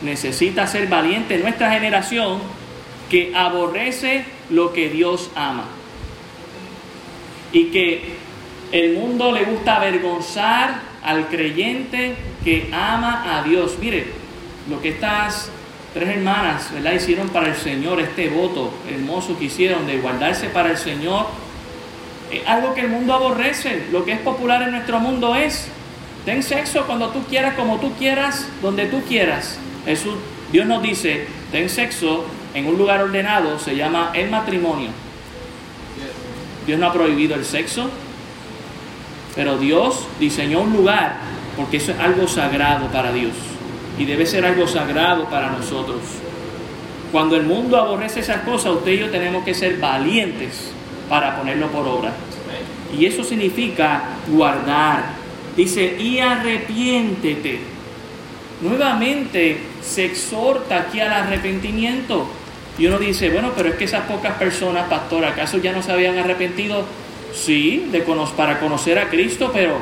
[0.02, 2.38] necesita ser valiente en nuestra generación
[3.08, 5.64] que aborrece lo que Dios ama.
[7.50, 8.16] Y que
[8.72, 13.78] el mundo le gusta avergonzar al creyente que ama a Dios.
[13.80, 14.04] Mire,
[14.68, 15.50] lo que estas
[15.92, 16.92] tres hermanas ¿verdad?
[16.92, 21.26] hicieron para el Señor, este voto hermoso que hicieron de guardarse para el Señor,
[22.30, 23.86] es algo que el mundo aborrece.
[23.90, 25.66] Lo que es popular en nuestro mundo es,
[26.24, 29.58] ten sexo cuando tú quieras, como tú quieras, donde tú quieras.
[29.84, 30.14] Jesús,
[30.52, 32.24] Dios nos dice, ten sexo
[32.54, 34.90] en un lugar ordenado, se llama el matrimonio.
[36.66, 37.90] Dios no ha prohibido el sexo,
[39.34, 41.16] pero Dios diseñó un lugar
[41.56, 43.49] porque eso es algo sagrado para Dios
[44.00, 46.00] y debe ser algo sagrado para nosotros.
[47.12, 50.72] Cuando el mundo aborrece esas cosas, usted y yo tenemos que ser valientes
[51.06, 52.10] para ponerlo por obra.
[52.98, 55.04] Y eso significa guardar.
[55.54, 57.60] Dice, y arrepiéntete.
[58.62, 62.26] Nuevamente se exhorta aquí al arrepentimiento.
[62.78, 65.92] Y uno dice, bueno, pero es que esas pocas personas, pastor, ¿acaso ya no se
[65.92, 66.84] habían arrepentido?
[67.34, 68.00] Sí, de
[68.34, 69.74] para conocer a Cristo, pero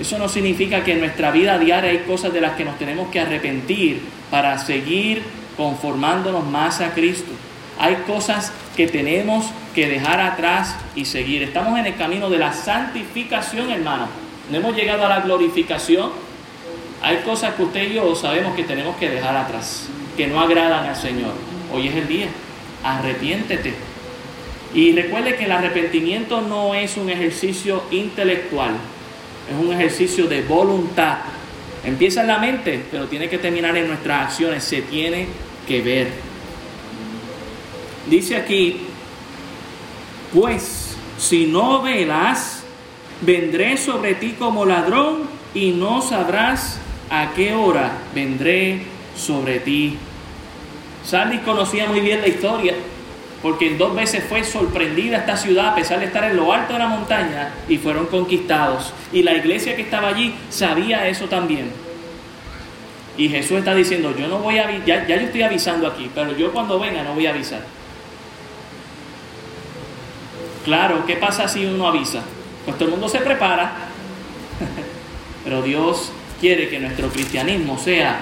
[0.00, 3.10] eso no significa que en nuestra vida diaria hay cosas de las que nos tenemos
[3.10, 5.22] que arrepentir para seguir
[5.56, 7.30] conformándonos más a Cristo.
[7.78, 11.42] Hay cosas que tenemos que dejar atrás y seguir.
[11.42, 14.08] Estamos en el camino de la santificación, hermano.
[14.50, 16.10] No hemos llegado a la glorificación.
[17.02, 20.86] Hay cosas que usted y yo sabemos que tenemos que dejar atrás, que no agradan
[20.86, 21.32] al Señor.
[21.72, 22.26] Hoy es el día.
[22.82, 23.90] Arrepiéntete
[24.72, 28.72] y recuerde que el arrepentimiento no es un ejercicio intelectual,
[29.50, 31.18] es un ejercicio de voluntad.
[31.84, 35.26] Empieza en la mente, pero tiene que terminar en nuestras acciones, se tiene
[35.66, 36.08] que ver.
[38.08, 38.82] Dice aquí,
[40.32, 42.62] pues si no velas,
[43.22, 45.22] vendré sobre ti como ladrón
[45.54, 46.78] y no sabrás
[47.10, 48.82] a qué hora vendré
[49.16, 49.96] sobre ti.
[51.04, 52.74] Sandy conocía muy bien la historia
[53.42, 56.74] porque en dos veces fue sorprendida esta ciudad a pesar de estar en lo alto
[56.74, 58.92] de la montaña y fueron conquistados.
[59.12, 61.72] Y la iglesia que estaba allí sabía eso también.
[63.16, 66.36] Y Jesús está diciendo, yo no voy a, ya, ya yo estoy avisando aquí, pero
[66.36, 67.64] yo cuando venga no voy a avisar.
[70.64, 72.22] Claro, ¿qué pasa si uno avisa?
[72.64, 73.72] Pues todo el mundo se prepara,
[75.44, 78.20] pero Dios quiere que nuestro cristianismo sea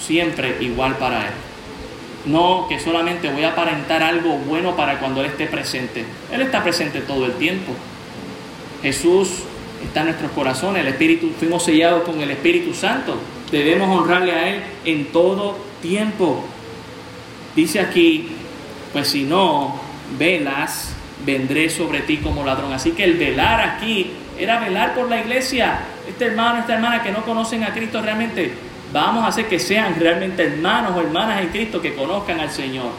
[0.00, 1.32] siempre igual para Él.
[2.26, 6.04] No que solamente voy a aparentar algo bueno para cuando Él esté presente.
[6.32, 7.72] Él está presente todo el tiempo.
[8.82, 9.44] Jesús
[9.82, 13.18] está en nuestros corazones, el Espíritu, fuimos sellados con el Espíritu Santo.
[13.50, 16.44] Debemos honrarle a Él en todo tiempo.
[17.54, 18.28] Dice aquí,
[18.92, 19.78] pues si no,
[20.18, 22.72] velas, vendré sobre ti como ladrón.
[22.72, 25.80] Así que el velar aquí era velar por la iglesia.
[26.08, 28.52] Este hermano, esta hermana que no conocen a Cristo realmente,
[28.92, 32.90] vamos a hacer que sean realmente hermanos o hermanas en Cristo que conozcan al Señor.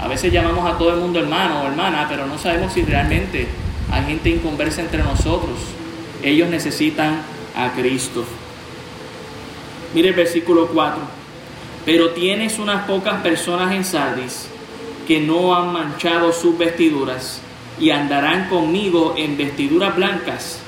[0.00, 3.46] A veces llamamos a todo el mundo hermano o hermana, pero no sabemos si realmente
[3.90, 5.58] hay gente inconversa entre nosotros.
[6.22, 7.22] Ellos necesitan
[7.56, 8.24] a Cristo.
[9.94, 11.22] Mire el versículo 4.
[11.84, 14.48] Pero tienes unas pocas personas en Sardis
[15.06, 17.40] que no han manchado sus vestiduras
[17.78, 20.60] y andarán conmigo en vestiduras blancas.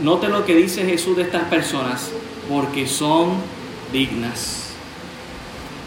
[0.00, 2.10] Note lo que dice Jesús de estas personas,
[2.50, 3.34] porque son
[3.92, 4.72] dignas.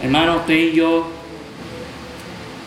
[0.02, 1.08] Hermano, usted y yo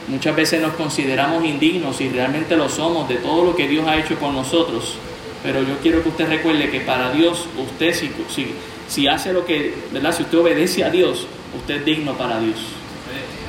[0.09, 3.97] muchas veces nos consideramos indignos y realmente lo somos de todo lo que Dios ha
[3.97, 4.97] hecho con nosotros.
[5.43, 8.49] Pero yo quiero que usted recuerde que para Dios, usted si, si,
[8.87, 9.75] si hace lo que.
[9.93, 12.59] Si usted obedece a Dios, usted es digno para Dios.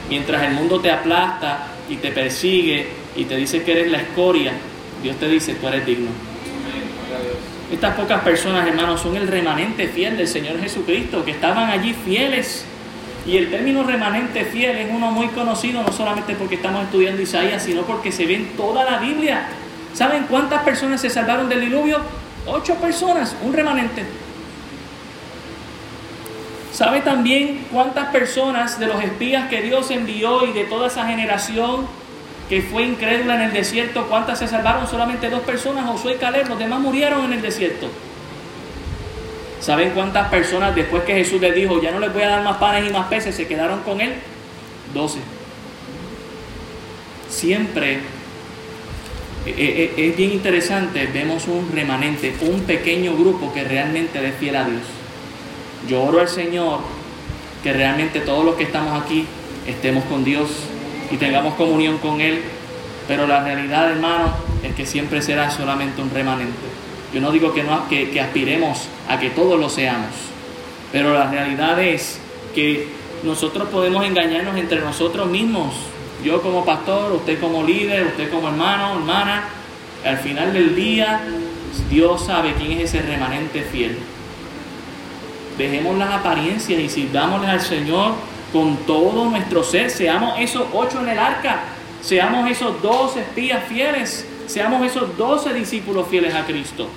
[0.09, 4.53] Mientras el mundo te aplasta y te persigue y te dice que eres la escoria,
[5.03, 6.26] Dios te dice, tú eres digno.
[7.71, 12.63] Estas pocas personas, hermanos, son el remanente fiel del Señor Jesucristo, que estaban allí fieles.
[13.25, 17.61] Y el término remanente fiel es uno muy conocido, no solamente porque estamos estudiando Isaías,
[17.61, 19.49] sino porque se ve en toda la Biblia.
[19.93, 21.99] ¿Saben cuántas personas se salvaron del diluvio?
[22.45, 24.05] Ocho personas, un remanente.
[26.71, 31.87] ¿Sabe también cuántas personas de los espías que Dios envió y de toda esa generación
[32.49, 34.87] que fue incrédula en el desierto, cuántas se salvaron?
[34.87, 37.89] Solamente dos personas, Josué y Caleb, los demás murieron en el desierto.
[39.59, 42.57] ¿Saben cuántas personas después que Jesús les dijo, ya no les voy a dar más
[42.57, 44.13] panes y más peces, se quedaron con él?
[44.93, 45.19] Doce.
[47.29, 47.99] Siempre
[49.45, 54.31] eh, eh, eh, es bien interesante, vemos un remanente, un pequeño grupo que realmente le
[54.31, 54.81] fiel a Dios.
[55.87, 56.79] Yo oro al Señor
[57.63, 59.25] que realmente todos los que estamos aquí
[59.65, 60.66] estemos con Dios
[61.11, 62.41] y tengamos comunión con Él,
[63.07, 66.53] pero la realidad, hermano, es que siempre será solamente un remanente.
[67.13, 70.11] Yo no digo que, no, que, que aspiremos a que todos lo seamos,
[70.91, 72.19] pero la realidad es
[72.53, 72.87] que
[73.23, 75.73] nosotros podemos engañarnos entre nosotros mismos.
[76.23, 79.45] Yo como pastor, usted como líder, usted como hermano, hermana,
[80.05, 81.21] al final del día
[81.89, 83.97] Dios sabe quién es ese remanente fiel.
[85.57, 88.13] Dejemos las apariencias y sirvámosle al Señor
[88.51, 89.89] con todo nuestro ser.
[89.89, 91.59] Seamos esos ocho en el arca.
[92.01, 94.25] Seamos esos dos espías fieles.
[94.47, 96.87] Seamos esos doce discípulos fieles a Cristo.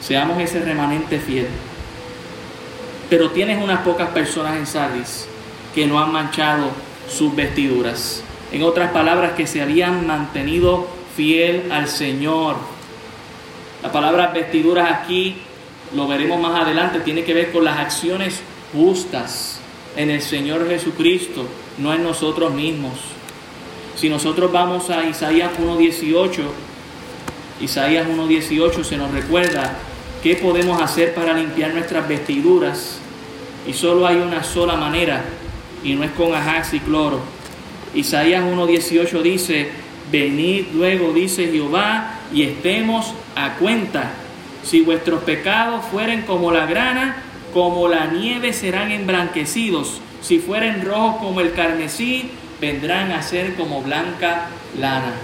[0.00, 1.48] Seamos ese remanente fiel.
[3.10, 5.28] Pero tienes unas pocas personas en Sardis
[5.74, 6.70] que no han manchado
[7.08, 8.22] sus vestiduras.
[8.52, 12.56] En otras palabras, que se habían mantenido fiel al Señor.
[13.82, 15.36] La palabra vestiduras aquí
[15.94, 18.40] lo veremos más adelante, tiene que ver con las acciones
[18.72, 19.60] justas
[19.96, 21.46] en el Señor Jesucristo,
[21.78, 22.92] no en nosotros mismos.
[23.96, 26.42] Si nosotros vamos a Isaías 1.18,
[27.60, 29.74] Isaías 1.18 se nos recuerda
[30.22, 32.98] qué podemos hacer para limpiar nuestras vestiduras.
[33.66, 35.24] Y solo hay una sola manera,
[35.82, 37.20] y no es con ajax y cloro.
[37.94, 39.70] Isaías 1.18 dice,
[40.12, 44.12] venid luego, dice Jehová, y estemos a cuenta
[44.62, 47.22] si vuestros pecados fueren como la grana,
[47.56, 50.02] como la nieve serán emblanquecidos.
[50.20, 52.28] Si fueren rojos como el carmesí,
[52.60, 55.14] vendrán a ser como blanca lana.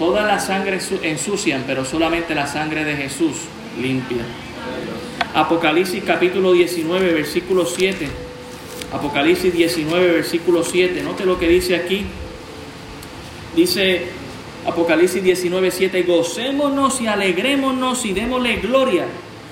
[0.00, 3.36] Toda la sangre ensucian, pero solamente la sangre de Jesús
[3.80, 4.24] limpia.
[5.32, 8.08] Apocalipsis capítulo 19, versículo 7.
[8.92, 11.04] Apocalipsis 19, versículo 7.
[11.04, 12.04] Note lo que dice aquí.
[13.54, 14.06] Dice,
[14.66, 19.06] Apocalipsis 19, 7, gocémonos y alegrémonos y démosle gloria,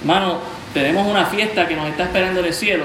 [0.00, 0.38] Hermano,
[0.72, 2.84] tenemos una fiesta que nos está esperando en el cielo,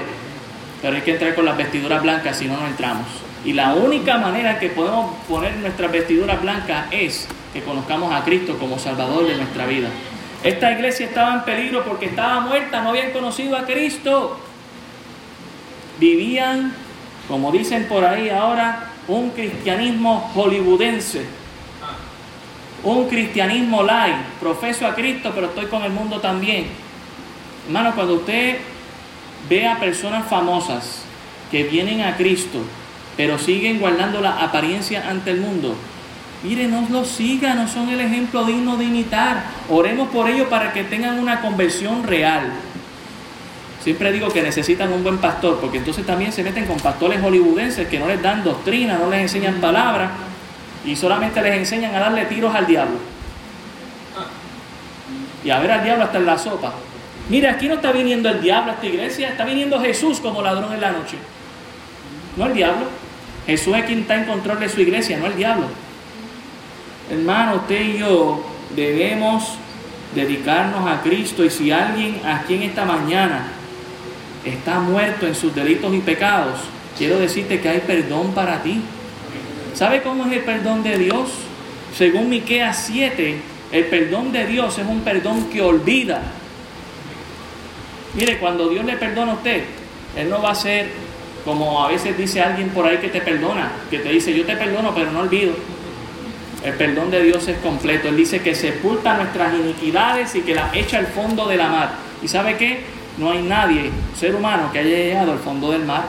[0.82, 3.06] pero hay que entrar con las vestiduras blancas, si no, no entramos.
[3.44, 8.58] Y la única manera que podemos poner nuestras vestiduras blancas es que conozcamos a Cristo
[8.58, 9.88] como Salvador de nuestra vida.
[10.42, 14.38] Esta iglesia estaba en peligro porque estaba muerta, no habían conocido a Cristo.
[15.98, 16.74] Vivían,
[17.28, 21.24] como dicen por ahí ahora, un cristianismo hollywoodense,
[22.82, 26.66] un cristianismo light, profeso a Cristo, pero estoy con el mundo también.
[27.66, 28.58] Hermano, cuando usted
[29.48, 31.02] ve a personas famosas
[31.50, 32.60] que vienen a Cristo
[33.16, 35.74] pero siguen guardando la apariencia ante el mundo.
[36.42, 39.44] Mire, no los sigan, no son el ejemplo digno de imitar.
[39.70, 42.52] Oremos por ellos para que tengan una conversión real.
[43.82, 47.88] Siempre digo que necesitan un buen pastor, porque entonces también se meten con pastores hollywoodenses
[47.88, 50.10] que no les dan doctrina, no les enseñan palabras
[50.84, 52.98] y solamente les enseñan a darle tiros al diablo.
[55.42, 56.74] Y a ver al diablo hasta en la sopa.
[57.28, 60.72] Mire, aquí no está viniendo el diablo a esta iglesia, está viniendo Jesús como ladrón
[60.72, 61.16] en la noche.
[62.36, 62.86] No el diablo.
[63.46, 65.66] Jesús es quien está en control de su iglesia, no el diablo.
[67.10, 69.54] Hermano, usted y yo debemos
[70.14, 73.48] dedicarnos a Cristo y si alguien aquí en esta mañana
[74.44, 76.60] está muerto en sus delitos y pecados,
[76.96, 78.80] quiero decirte que hay perdón para ti.
[79.74, 81.30] ¿Sabe cómo es el perdón de Dios?
[81.96, 83.40] Según Miqueas 7,
[83.72, 86.22] el perdón de Dios es un perdón que olvida.
[88.16, 89.62] Mire, cuando Dios le perdona a usted,
[90.16, 90.88] Él no va a ser
[91.46, 94.56] como a veces dice alguien por ahí que te perdona, que te dice yo te
[94.56, 95.54] perdono pero no olvido.
[96.64, 98.08] El perdón de Dios es completo.
[98.08, 101.90] Él dice que sepulta nuestras iniquidades y que las echa al fondo de la mar.
[102.20, 102.82] ¿Y sabe qué?
[103.18, 106.02] No hay nadie, ser humano, que haya llegado al fondo del mar.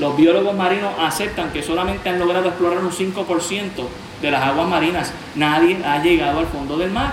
[0.00, 3.68] Los biólogos marinos aceptan que solamente han logrado explorar un 5%
[4.20, 5.12] de las aguas marinas.
[5.36, 7.12] Nadie ha llegado al fondo del mar.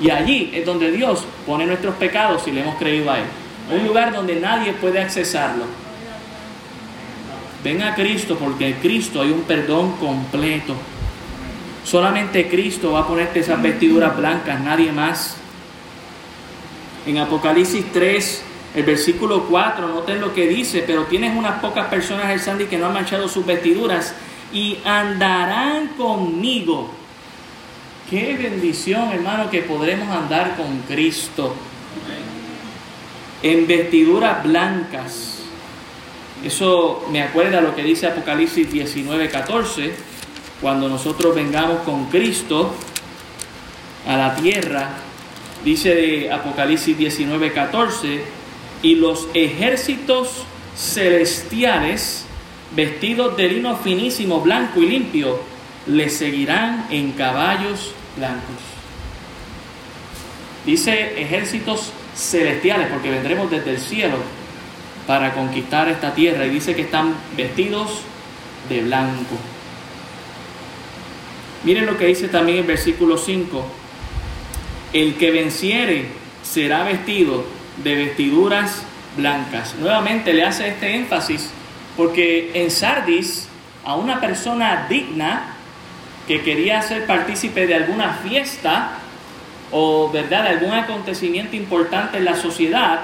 [0.00, 3.24] Y allí es donde Dios pone nuestros pecados si le hemos creído a Él.
[3.70, 5.64] Un lugar donde nadie puede accesarlo.
[7.62, 10.74] Ven a Cristo porque en Cristo hay un perdón completo.
[11.84, 15.36] Solamente Cristo va a ponerte esas vestiduras blancas, nadie más.
[17.06, 18.42] En Apocalipsis 3,
[18.74, 22.76] el versículo 4, noten lo que dice, pero tienes unas pocas personas, el Sandy, que
[22.76, 24.14] no han manchado sus vestiduras
[24.52, 26.90] y andarán conmigo.
[28.08, 31.54] Qué bendición, hermano, que podremos andar con Cristo
[33.42, 35.40] en vestiduras blancas.
[36.44, 40.14] Eso me acuerda lo que dice Apocalipsis 19, 14
[40.64, 42.72] cuando nosotros vengamos con Cristo
[44.06, 44.92] a la tierra,
[45.62, 48.22] dice de Apocalipsis 19, 14,
[48.82, 50.44] y los ejércitos
[50.74, 52.24] celestiales,
[52.74, 55.38] vestidos de lino finísimo, blanco y limpio,
[55.86, 58.62] le seguirán en caballos blancos.
[60.64, 64.16] Dice ejércitos celestiales, porque vendremos desde el cielo
[65.06, 68.00] para conquistar esta tierra, y dice que están vestidos
[68.68, 69.36] de blanco.
[71.64, 73.64] Miren lo que dice también el versículo 5.
[74.92, 76.06] El que venciere
[76.42, 77.44] será vestido
[77.82, 78.82] de vestiduras
[79.16, 79.74] blancas.
[79.80, 81.50] Nuevamente le hace este énfasis
[81.96, 83.48] porque en Sardis
[83.84, 85.53] a una persona digna
[86.26, 88.92] que quería ser partícipe de alguna fiesta
[89.70, 93.00] o verdad algún acontecimiento importante en la sociedad,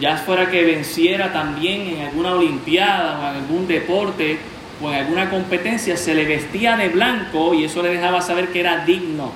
[0.00, 4.38] ya fuera que venciera también en alguna olimpiada o en algún deporte
[4.82, 8.60] o en alguna competencia se le vestía de blanco y eso le dejaba saber que
[8.60, 9.32] era digno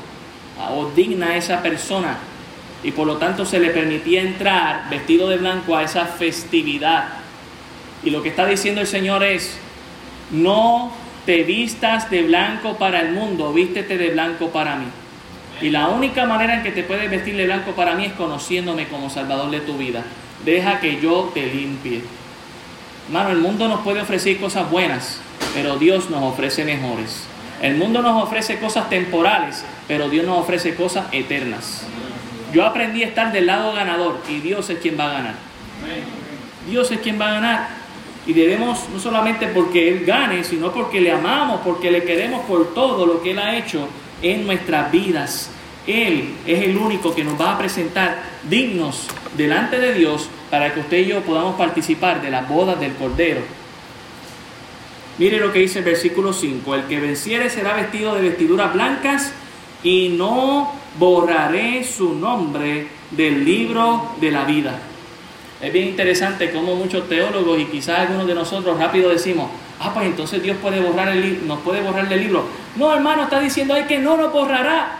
[0.60, 2.18] ah, o digna a esa persona
[2.82, 7.08] y por lo tanto se le permitía entrar vestido de blanco a esa festividad.
[8.04, 9.56] Y lo que está diciendo el Señor es,
[10.30, 10.92] no
[11.26, 14.86] te vistas de blanco para el mundo, vístete de blanco para mí.
[15.60, 18.88] Y la única manera en que te puedes vestir de blanco para mí es conociéndome
[18.88, 20.02] como Salvador de tu vida.
[20.44, 22.02] Deja que yo te limpie.
[23.06, 25.20] Hermano, el mundo nos puede ofrecer cosas buenas,
[25.54, 27.24] pero Dios nos ofrece mejores.
[27.62, 31.86] El mundo nos ofrece cosas temporales, pero Dios nos ofrece cosas eternas.
[32.52, 35.34] Yo aprendí a estar del lado ganador y Dios es quien va a ganar.
[36.68, 37.83] Dios es quien va a ganar.
[38.26, 42.72] Y debemos, no solamente porque Él gane, sino porque le amamos, porque le queremos por
[42.72, 43.86] todo lo que Él ha hecho
[44.22, 45.50] en nuestras vidas.
[45.86, 49.06] Él es el único que nos va a presentar dignos
[49.36, 53.42] delante de Dios para que usted y yo podamos participar de las bodas del Cordero.
[55.18, 59.32] Mire lo que dice el versículo 5, el que venciere será vestido de vestiduras blancas
[59.82, 64.80] y no borraré su nombre del libro de la vida.
[65.64, 69.48] Es bien interesante cómo muchos teólogos y quizás algunos de nosotros rápido decimos,
[69.80, 72.44] ah, pues entonces Dios puede borrar el nos puede borrar del libro.
[72.76, 74.98] No, hermano, está diciendo ahí que no nos borrará.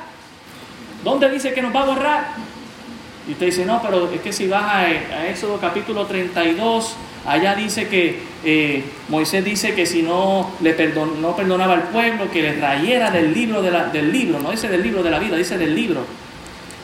[1.05, 2.29] ¿Dónde dice que nos va a borrar?
[3.29, 6.97] Y usted dice, no, pero es que si vas a, Éxodo capítulo 32,
[7.27, 10.75] Allá dice que eh, Moisés dice que si no le
[11.21, 15.03] no perdonaba al pueblo, que le rayera del libro, del libro, no dice del libro
[15.03, 16.05] de la vida, dice del libro.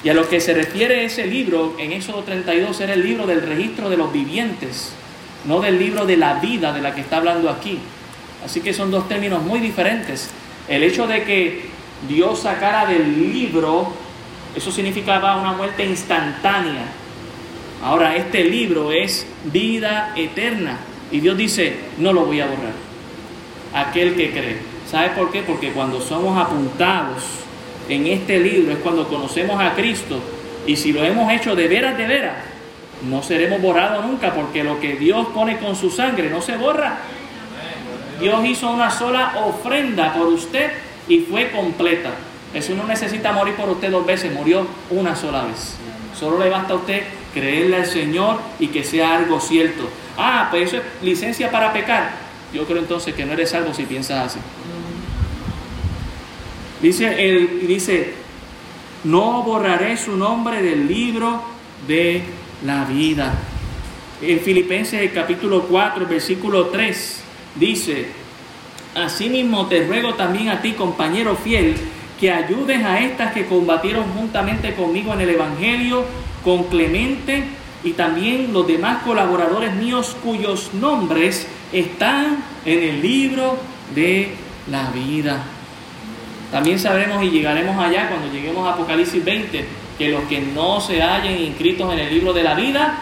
[0.02, 3.42] Y a lo que se refiere ese libro, en Éxodo 32, era el libro del
[3.42, 4.92] registro de los vivientes,
[5.44, 7.78] no del libro de la vida de la que está hablando aquí.
[8.44, 10.30] Así que son dos términos muy diferentes.
[10.68, 11.66] El hecho de que
[12.08, 13.92] Dios sacara del libro,
[14.56, 16.86] eso significaba una muerte instantánea,
[17.82, 20.76] Ahora, este libro es vida eterna.
[21.10, 22.74] Y Dios dice, no lo voy a borrar.
[23.72, 24.58] aquel que cree.
[24.90, 25.42] ¿Sabe por qué?
[25.42, 27.22] Porque cuando somos apuntados
[27.88, 30.20] en este libro es cuando conocemos a Cristo
[30.66, 32.36] y si lo hemos hecho de veras, de veras,
[33.08, 36.98] no seremos borrados nunca porque lo que Dios pone con su sangre no se borra.
[38.20, 40.70] Dios hizo una sola ofrenda por usted
[41.08, 42.10] y fue completa.
[42.52, 45.76] Eso no necesita morir por usted dos veces, murió una sola vez.
[46.18, 49.88] Solo le basta a usted creerle al Señor y que sea algo cierto.
[50.18, 52.10] Ah, pues eso es licencia para pecar.
[52.52, 54.40] Yo creo entonces que no eres salvo si piensas así.
[56.82, 58.14] Dice, él, dice,
[59.04, 61.42] no borraré su nombre del libro
[61.86, 62.22] de
[62.64, 63.34] la vida.
[64.22, 67.22] En Filipenses capítulo 4, versículo 3,
[67.56, 68.06] dice,
[68.94, 71.76] Asimismo te ruego también a ti, compañero fiel,
[72.18, 76.04] que ayudes a estas que combatieron juntamente conmigo en el Evangelio,
[76.42, 77.44] con Clemente
[77.84, 83.58] y también los demás colaboradores míos cuyos nombres están en el libro
[83.94, 84.32] de
[84.70, 85.42] la vida.
[86.50, 89.64] También sabremos y llegaremos allá cuando lleguemos a Apocalipsis 20,
[89.96, 92.98] que los que no se hallen inscritos en el libro de la vida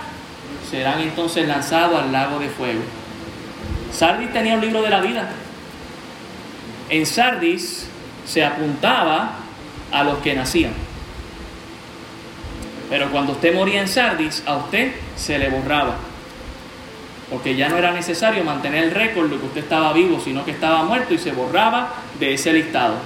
[0.70, 2.80] serán entonces lanzados al lago de fuego.
[3.92, 5.30] Sardis tenía un libro de la vida.
[6.90, 7.88] En Sardis
[8.26, 9.36] se apuntaba
[9.90, 10.72] a los que nacían.
[12.90, 15.96] Pero cuando usted moría en Sardis, a usted se le borraba.
[17.30, 20.50] Porque ya no era necesario mantener el récord de que usted estaba vivo, sino que
[20.52, 22.96] estaba muerto y se borraba de ese listado.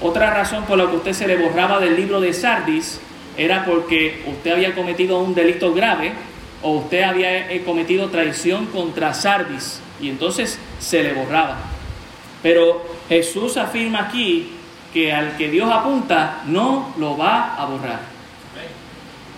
[0.00, 3.00] Otra razón por la que usted se le borraba del libro de Sardis
[3.36, 6.12] era porque usted había cometido un delito grave
[6.62, 11.58] o usted había eh, cometido traición contra Sardis y entonces se le borraba.
[12.42, 14.52] Pero Jesús afirma aquí
[14.92, 18.00] que al que Dios apunta no lo va a borrar.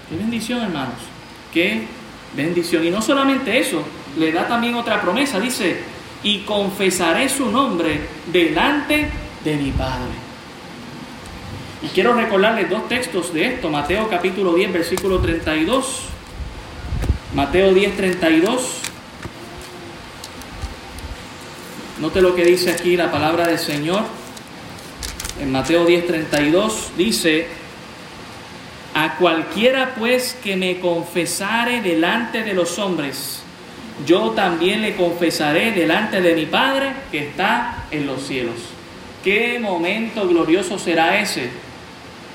[0.09, 1.01] Qué bendición, hermanos.
[1.53, 1.87] Qué
[2.35, 2.85] bendición.
[2.85, 3.83] Y no solamente eso,
[4.17, 5.41] le da también otra promesa.
[5.41, 5.81] Dice,
[6.23, 9.09] y confesaré su nombre delante
[9.43, 10.26] de mi Padre.
[11.83, 13.69] Y quiero recordarles dos textos de esto.
[13.69, 16.05] Mateo capítulo 10, versículo 32.
[17.35, 18.81] Mateo 10, 32.
[22.01, 24.05] Note lo que dice aquí la palabra del Señor.
[25.41, 27.47] En Mateo 10, 32 dice,
[28.95, 33.43] a cualquiera pues que me confesare delante de los hombres,
[34.07, 38.55] yo también le confesaré delante de mi Padre que está en los cielos.
[39.23, 41.51] ¿Qué momento glorioso será ese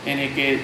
[0.06, 0.60] en el que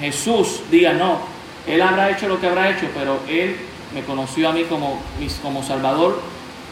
[0.00, 1.20] Jesús diga, no,
[1.66, 3.56] Él habrá hecho lo que habrá hecho, pero Él
[3.94, 5.02] me conoció a mí como,
[5.42, 6.20] como Salvador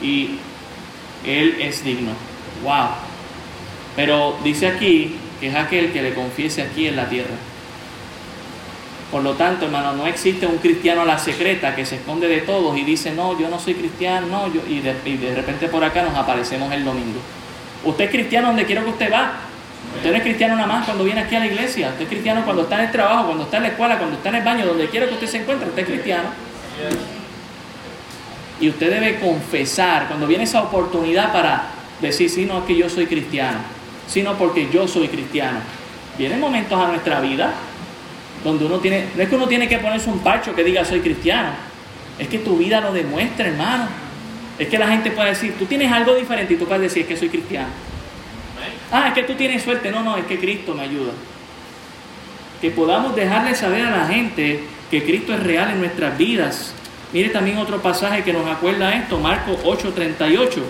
[0.00, 0.38] y
[1.24, 2.12] Él es digno.
[2.62, 2.88] ¡Wow!
[3.96, 7.34] Pero dice aquí que es aquel que le confiese aquí en la tierra.
[9.10, 12.42] Por lo tanto, hermano, no existe un cristiano a la secreta que se esconde de
[12.42, 16.02] todos y dice, no, yo no soy cristiano, no, yo, y, de, repente por acá
[16.02, 17.18] nos aparecemos el domingo.
[17.84, 19.47] Usted es cristiano donde quiero que usted va.
[19.96, 21.88] Usted no es cristiano nada más cuando viene aquí a la iglesia.
[21.88, 24.28] Usted es cristiano cuando está en el trabajo, cuando está en la escuela, cuando está
[24.28, 26.28] en el baño, donde quiera que usted se encuentre, usted es cristiano.
[28.60, 31.66] Y usted debe confesar cuando viene esa oportunidad para
[32.00, 33.58] decir, sí, no es que yo soy cristiano,
[34.06, 35.60] sino porque yo soy cristiano.
[36.16, 37.52] Vienen momentos a nuestra vida
[38.44, 41.00] donde uno tiene, no es que uno tiene que ponerse un parcho que diga soy
[41.00, 41.50] cristiano,
[42.18, 43.86] es que tu vida lo demuestra, hermano.
[44.58, 47.16] Es que la gente puede decir, tú tienes algo diferente y tú puedes decir que
[47.16, 47.68] soy cristiano.
[48.90, 49.90] Ah, es que tú tienes suerte.
[49.90, 51.12] No, no, es que Cristo me ayuda.
[52.60, 56.72] Que podamos dejarle saber a la gente que Cristo es real en nuestras vidas.
[57.12, 60.62] Mire también otro pasaje que nos acuerda esto, Marcos 8:38.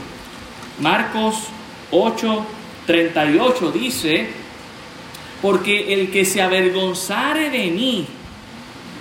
[0.80, 1.48] Marcos
[1.90, 4.28] 8:38 dice,
[5.40, 8.06] porque el que se avergonzare de mí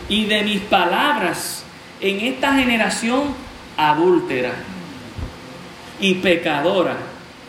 [0.09, 1.63] y de mis palabras
[1.99, 3.35] en esta generación
[3.75, 4.53] adúltera
[5.99, 6.97] y pecadora,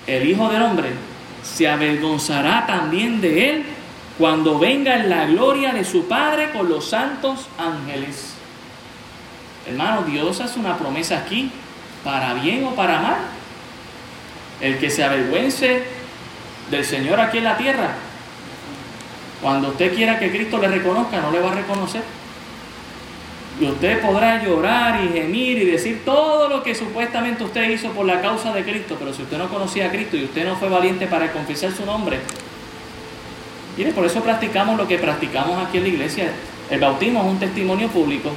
[0.07, 1.08] el Hijo del Hombre
[1.55, 3.65] se avergonzará también de él
[4.19, 8.35] cuando venga en la gloria de su Padre con los santos ángeles.
[9.67, 11.51] Hermano, Dios hace una promesa aquí,
[12.05, 13.19] para bien o para mal.
[14.61, 15.85] El que se avergüence
[16.71, 17.91] del Señor aquí en la tierra,
[19.41, 22.03] cuando usted quiera que Cristo le reconozca, no le va a reconocer.
[23.61, 28.07] Y usted podrá llorar y gemir y decir todo lo que supuestamente usted hizo por
[28.07, 30.69] la causa de Cristo, pero si usted no conocía a Cristo y usted no fue
[30.69, 32.19] valiente para confesar su nombre,
[33.77, 36.31] mire, por eso practicamos lo que practicamos aquí en la iglesia.
[36.71, 38.31] El bautismo es un testimonio público.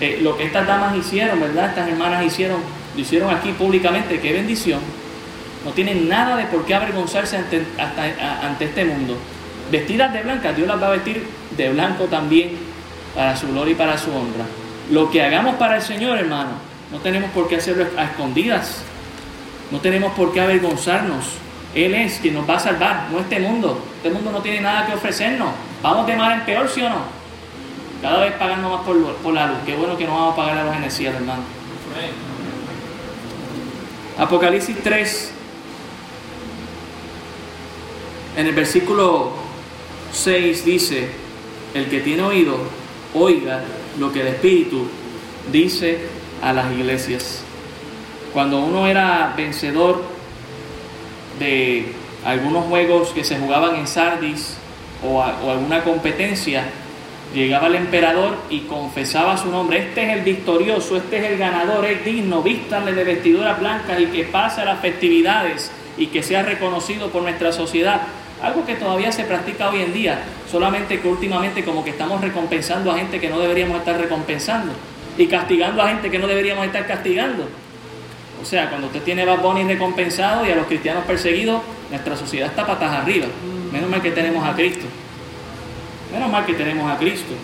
[0.00, 1.68] Eh, lo que estas damas hicieron, ¿verdad?
[1.68, 2.60] Estas hermanas hicieron,
[2.94, 4.80] lo hicieron aquí públicamente, qué bendición.
[5.62, 9.18] No tienen nada de por qué avergonzarse ante, ante este mundo.
[9.70, 11.26] Vestidas de blanca, Dios las va a vestir
[11.56, 12.73] de blanco también
[13.14, 14.44] para su gloria y para su honra.
[14.90, 16.50] Lo que hagamos para el Señor, hermano,
[16.92, 18.82] no tenemos por qué hacerlo a escondidas.
[19.70, 21.24] No tenemos por qué avergonzarnos.
[21.74, 23.82] Él es quien nos va a salvar, no este mundo.
[23.96, 25.50] Este mundo no tiene nada que ofrecernos.
[25.82, 26.98] Vamos de mal en peor, ¿sí o no?
[28.00, 29.58] Cada vez pagando más por, la luz.
[29.64, 31.42] Qué bueno que no vamos a pagar a los en el cielo, hermano.
[34.18, 35.32] Apocalipsis 3,
[38.36, 39.32] en el versículo
[40.12, 41.08] 6 dice,
[41.74, 42.58] el que tiene oído,
[43.14, 43.62] oiga
[43.98, 44.86] lo que el Espíritu
[45.50, 45.98] dice
[46.42, 47.42] a las iglesias.
[48.32, 50.02] Cuando uno era vencedor
[51.38, 51.92] de
[52.24, 54.56] algunos juegos que se jugaban en Sardis
[55.06, 56.64] o, alguna competencia,
[57.34, 59.78] llegaba el emperador y confesaba su nombre.
[59.78, 64.06] Este es el victorioso, este es el ganador, es digno, vístanle de vestiduras blancas y
[64.06, 68.02] que pase a las festividades y que sea reconocido por nuestra sociedad.
[68.42, 72.90] Algo que todavía se practica hoy en día, solamente que últimamente como que estamos recompensando
[72.90, 74.72] a gente que no deberíamos estar recompensando
[75.16, 77.48] y castigando a gente que no deberíamos estar castigando.
[78.42, 82.48] O sea, cuando usted tiene Bad Bunny recompensado y a los cristianos perseguidos, nuestra sociedad
[82.48, 83.26] está patas arriba.
[83.72, 84.84] Menos mal que tenemos a Cristo.
[86.12, 87.34] Menos mal que tenemos a Cristo.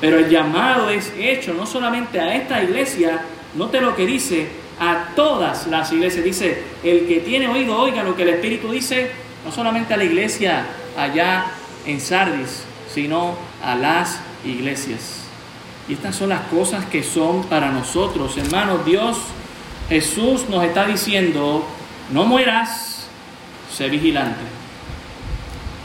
[0.00, 3.22] Pero el llamado es hecho no solamente a esta iglesia,
[3.54, 4.48] note lo que dice,
[4.78, 6.24] a todas las iglesias.
[6.24, 9.10] Dice, el que tiene oído oiga lo que el Espíritu dice,
[9.48, 11.46] no solamente a la iglesia allá
[11.86, 13.34] en Sardis, sino
[13.64, 15.22] a las iglesias.
[15.88, 18.84] Y estas son las cosas que son para nosotros, hermanos.
[18.84, 19.16] Dios,
[19.88, 21.66] Jesús nos está diciendo,
[22.12, 23.06] no mueras,
[23.74, 24.42] sé vigilante.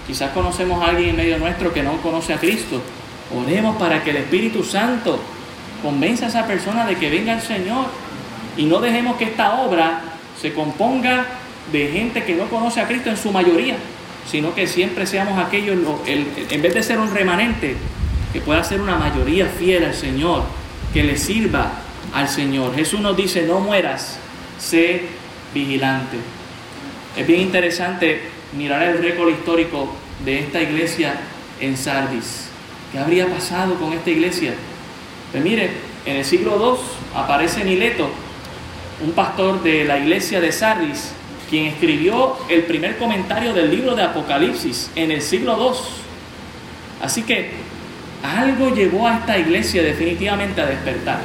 [0.08, 2.82] Quizás conocemos a alguien en medio nuestro que no conoce a Cristo.
[3.34, 5.22] Oremos para que el Espíritu Santo
[5.82, 7.86] convenza a esa persona de que venga el Señor.
[8.58, 10.02] Y no dejemos que esta obra
[10.42, 13.78] se componga de gente que no conoce a Cristo en su mayoría,
[14.30, 17.76] sino que siempre seamos aquellos, en vez de ser un remanente,
[18.32, 20.44] que pueda ser una mayoría fiel al Señor,
[20.94, 21.72] que le sirva
[22.14, 22.76] al Señor.
[22.76, 24.18] Jesús nos dice, no mueras,
[24.60, 25.04] sé
[25.54, 26.18] vigilante.
[27.16, 28.22] Es bien interesante
[28.58, 29.94] mirar el récord histórico
[30.26, 31.16] de esta iglesia
[31.60, 32.48] en Sardis.
[32.92, 34.54] ¿Qué habría pasado con esta iglesia?
[35.32, 35.72] Pues mire,
[36.06, 38.10] en el siglo II aparece Mileto,
[39.04, 41.12] un pastor de la iglesia de Sardis,
[41.50, 45.78] quien escribió el primer comentario del libro de Apocalipsis en el siglo II.
[47.02, 47.52] Así que
[48.24, 51.20] algo llevó a esta iglesia definitivamente a despertar.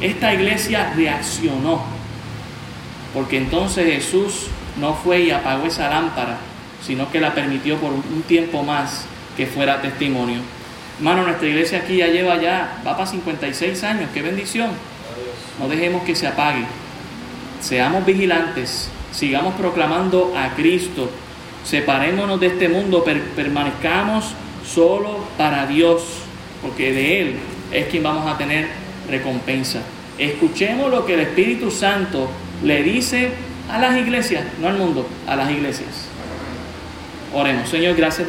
[0.00, 1.82] Esta iglesia reaccionó,
[3.14, 6.36] porque entonces Jesús no fue y apagó esa lámpara,
[6.86, 9.06] sino que la permitió por un tiempo más
[9.36, 10.40] que fuera testimonio.
[10.98, 14.70] Hermano, nuestra iglesia aquí ya lleva ya, va para 56 años, qué bendición.
[15.58, 16.64] No dejemos que se apague.
[17.60, 21.10] Seamos vigilantes, sigamos proclamando a Cristo,
[21.64, 23.04] separémonos de este mundo,
[23.34, 24.34] permanezcamos
[24.64, 26.02] solo para Dios,
[26.62, 27.36] porque de Él
[27.72, 28.68] es quien vamos a tener
[29.08, 29.80] recompensa.
[30.18, 32.28] Escuchemos lo que el Espíritu Santo
[32.62, 33.30] le dice
[33.70, 36.08] a las iglesias, no al mundo, a las iglesias.
[37.34, 37.68] Oremos.
[37.68, 38.26] Señor, gracias.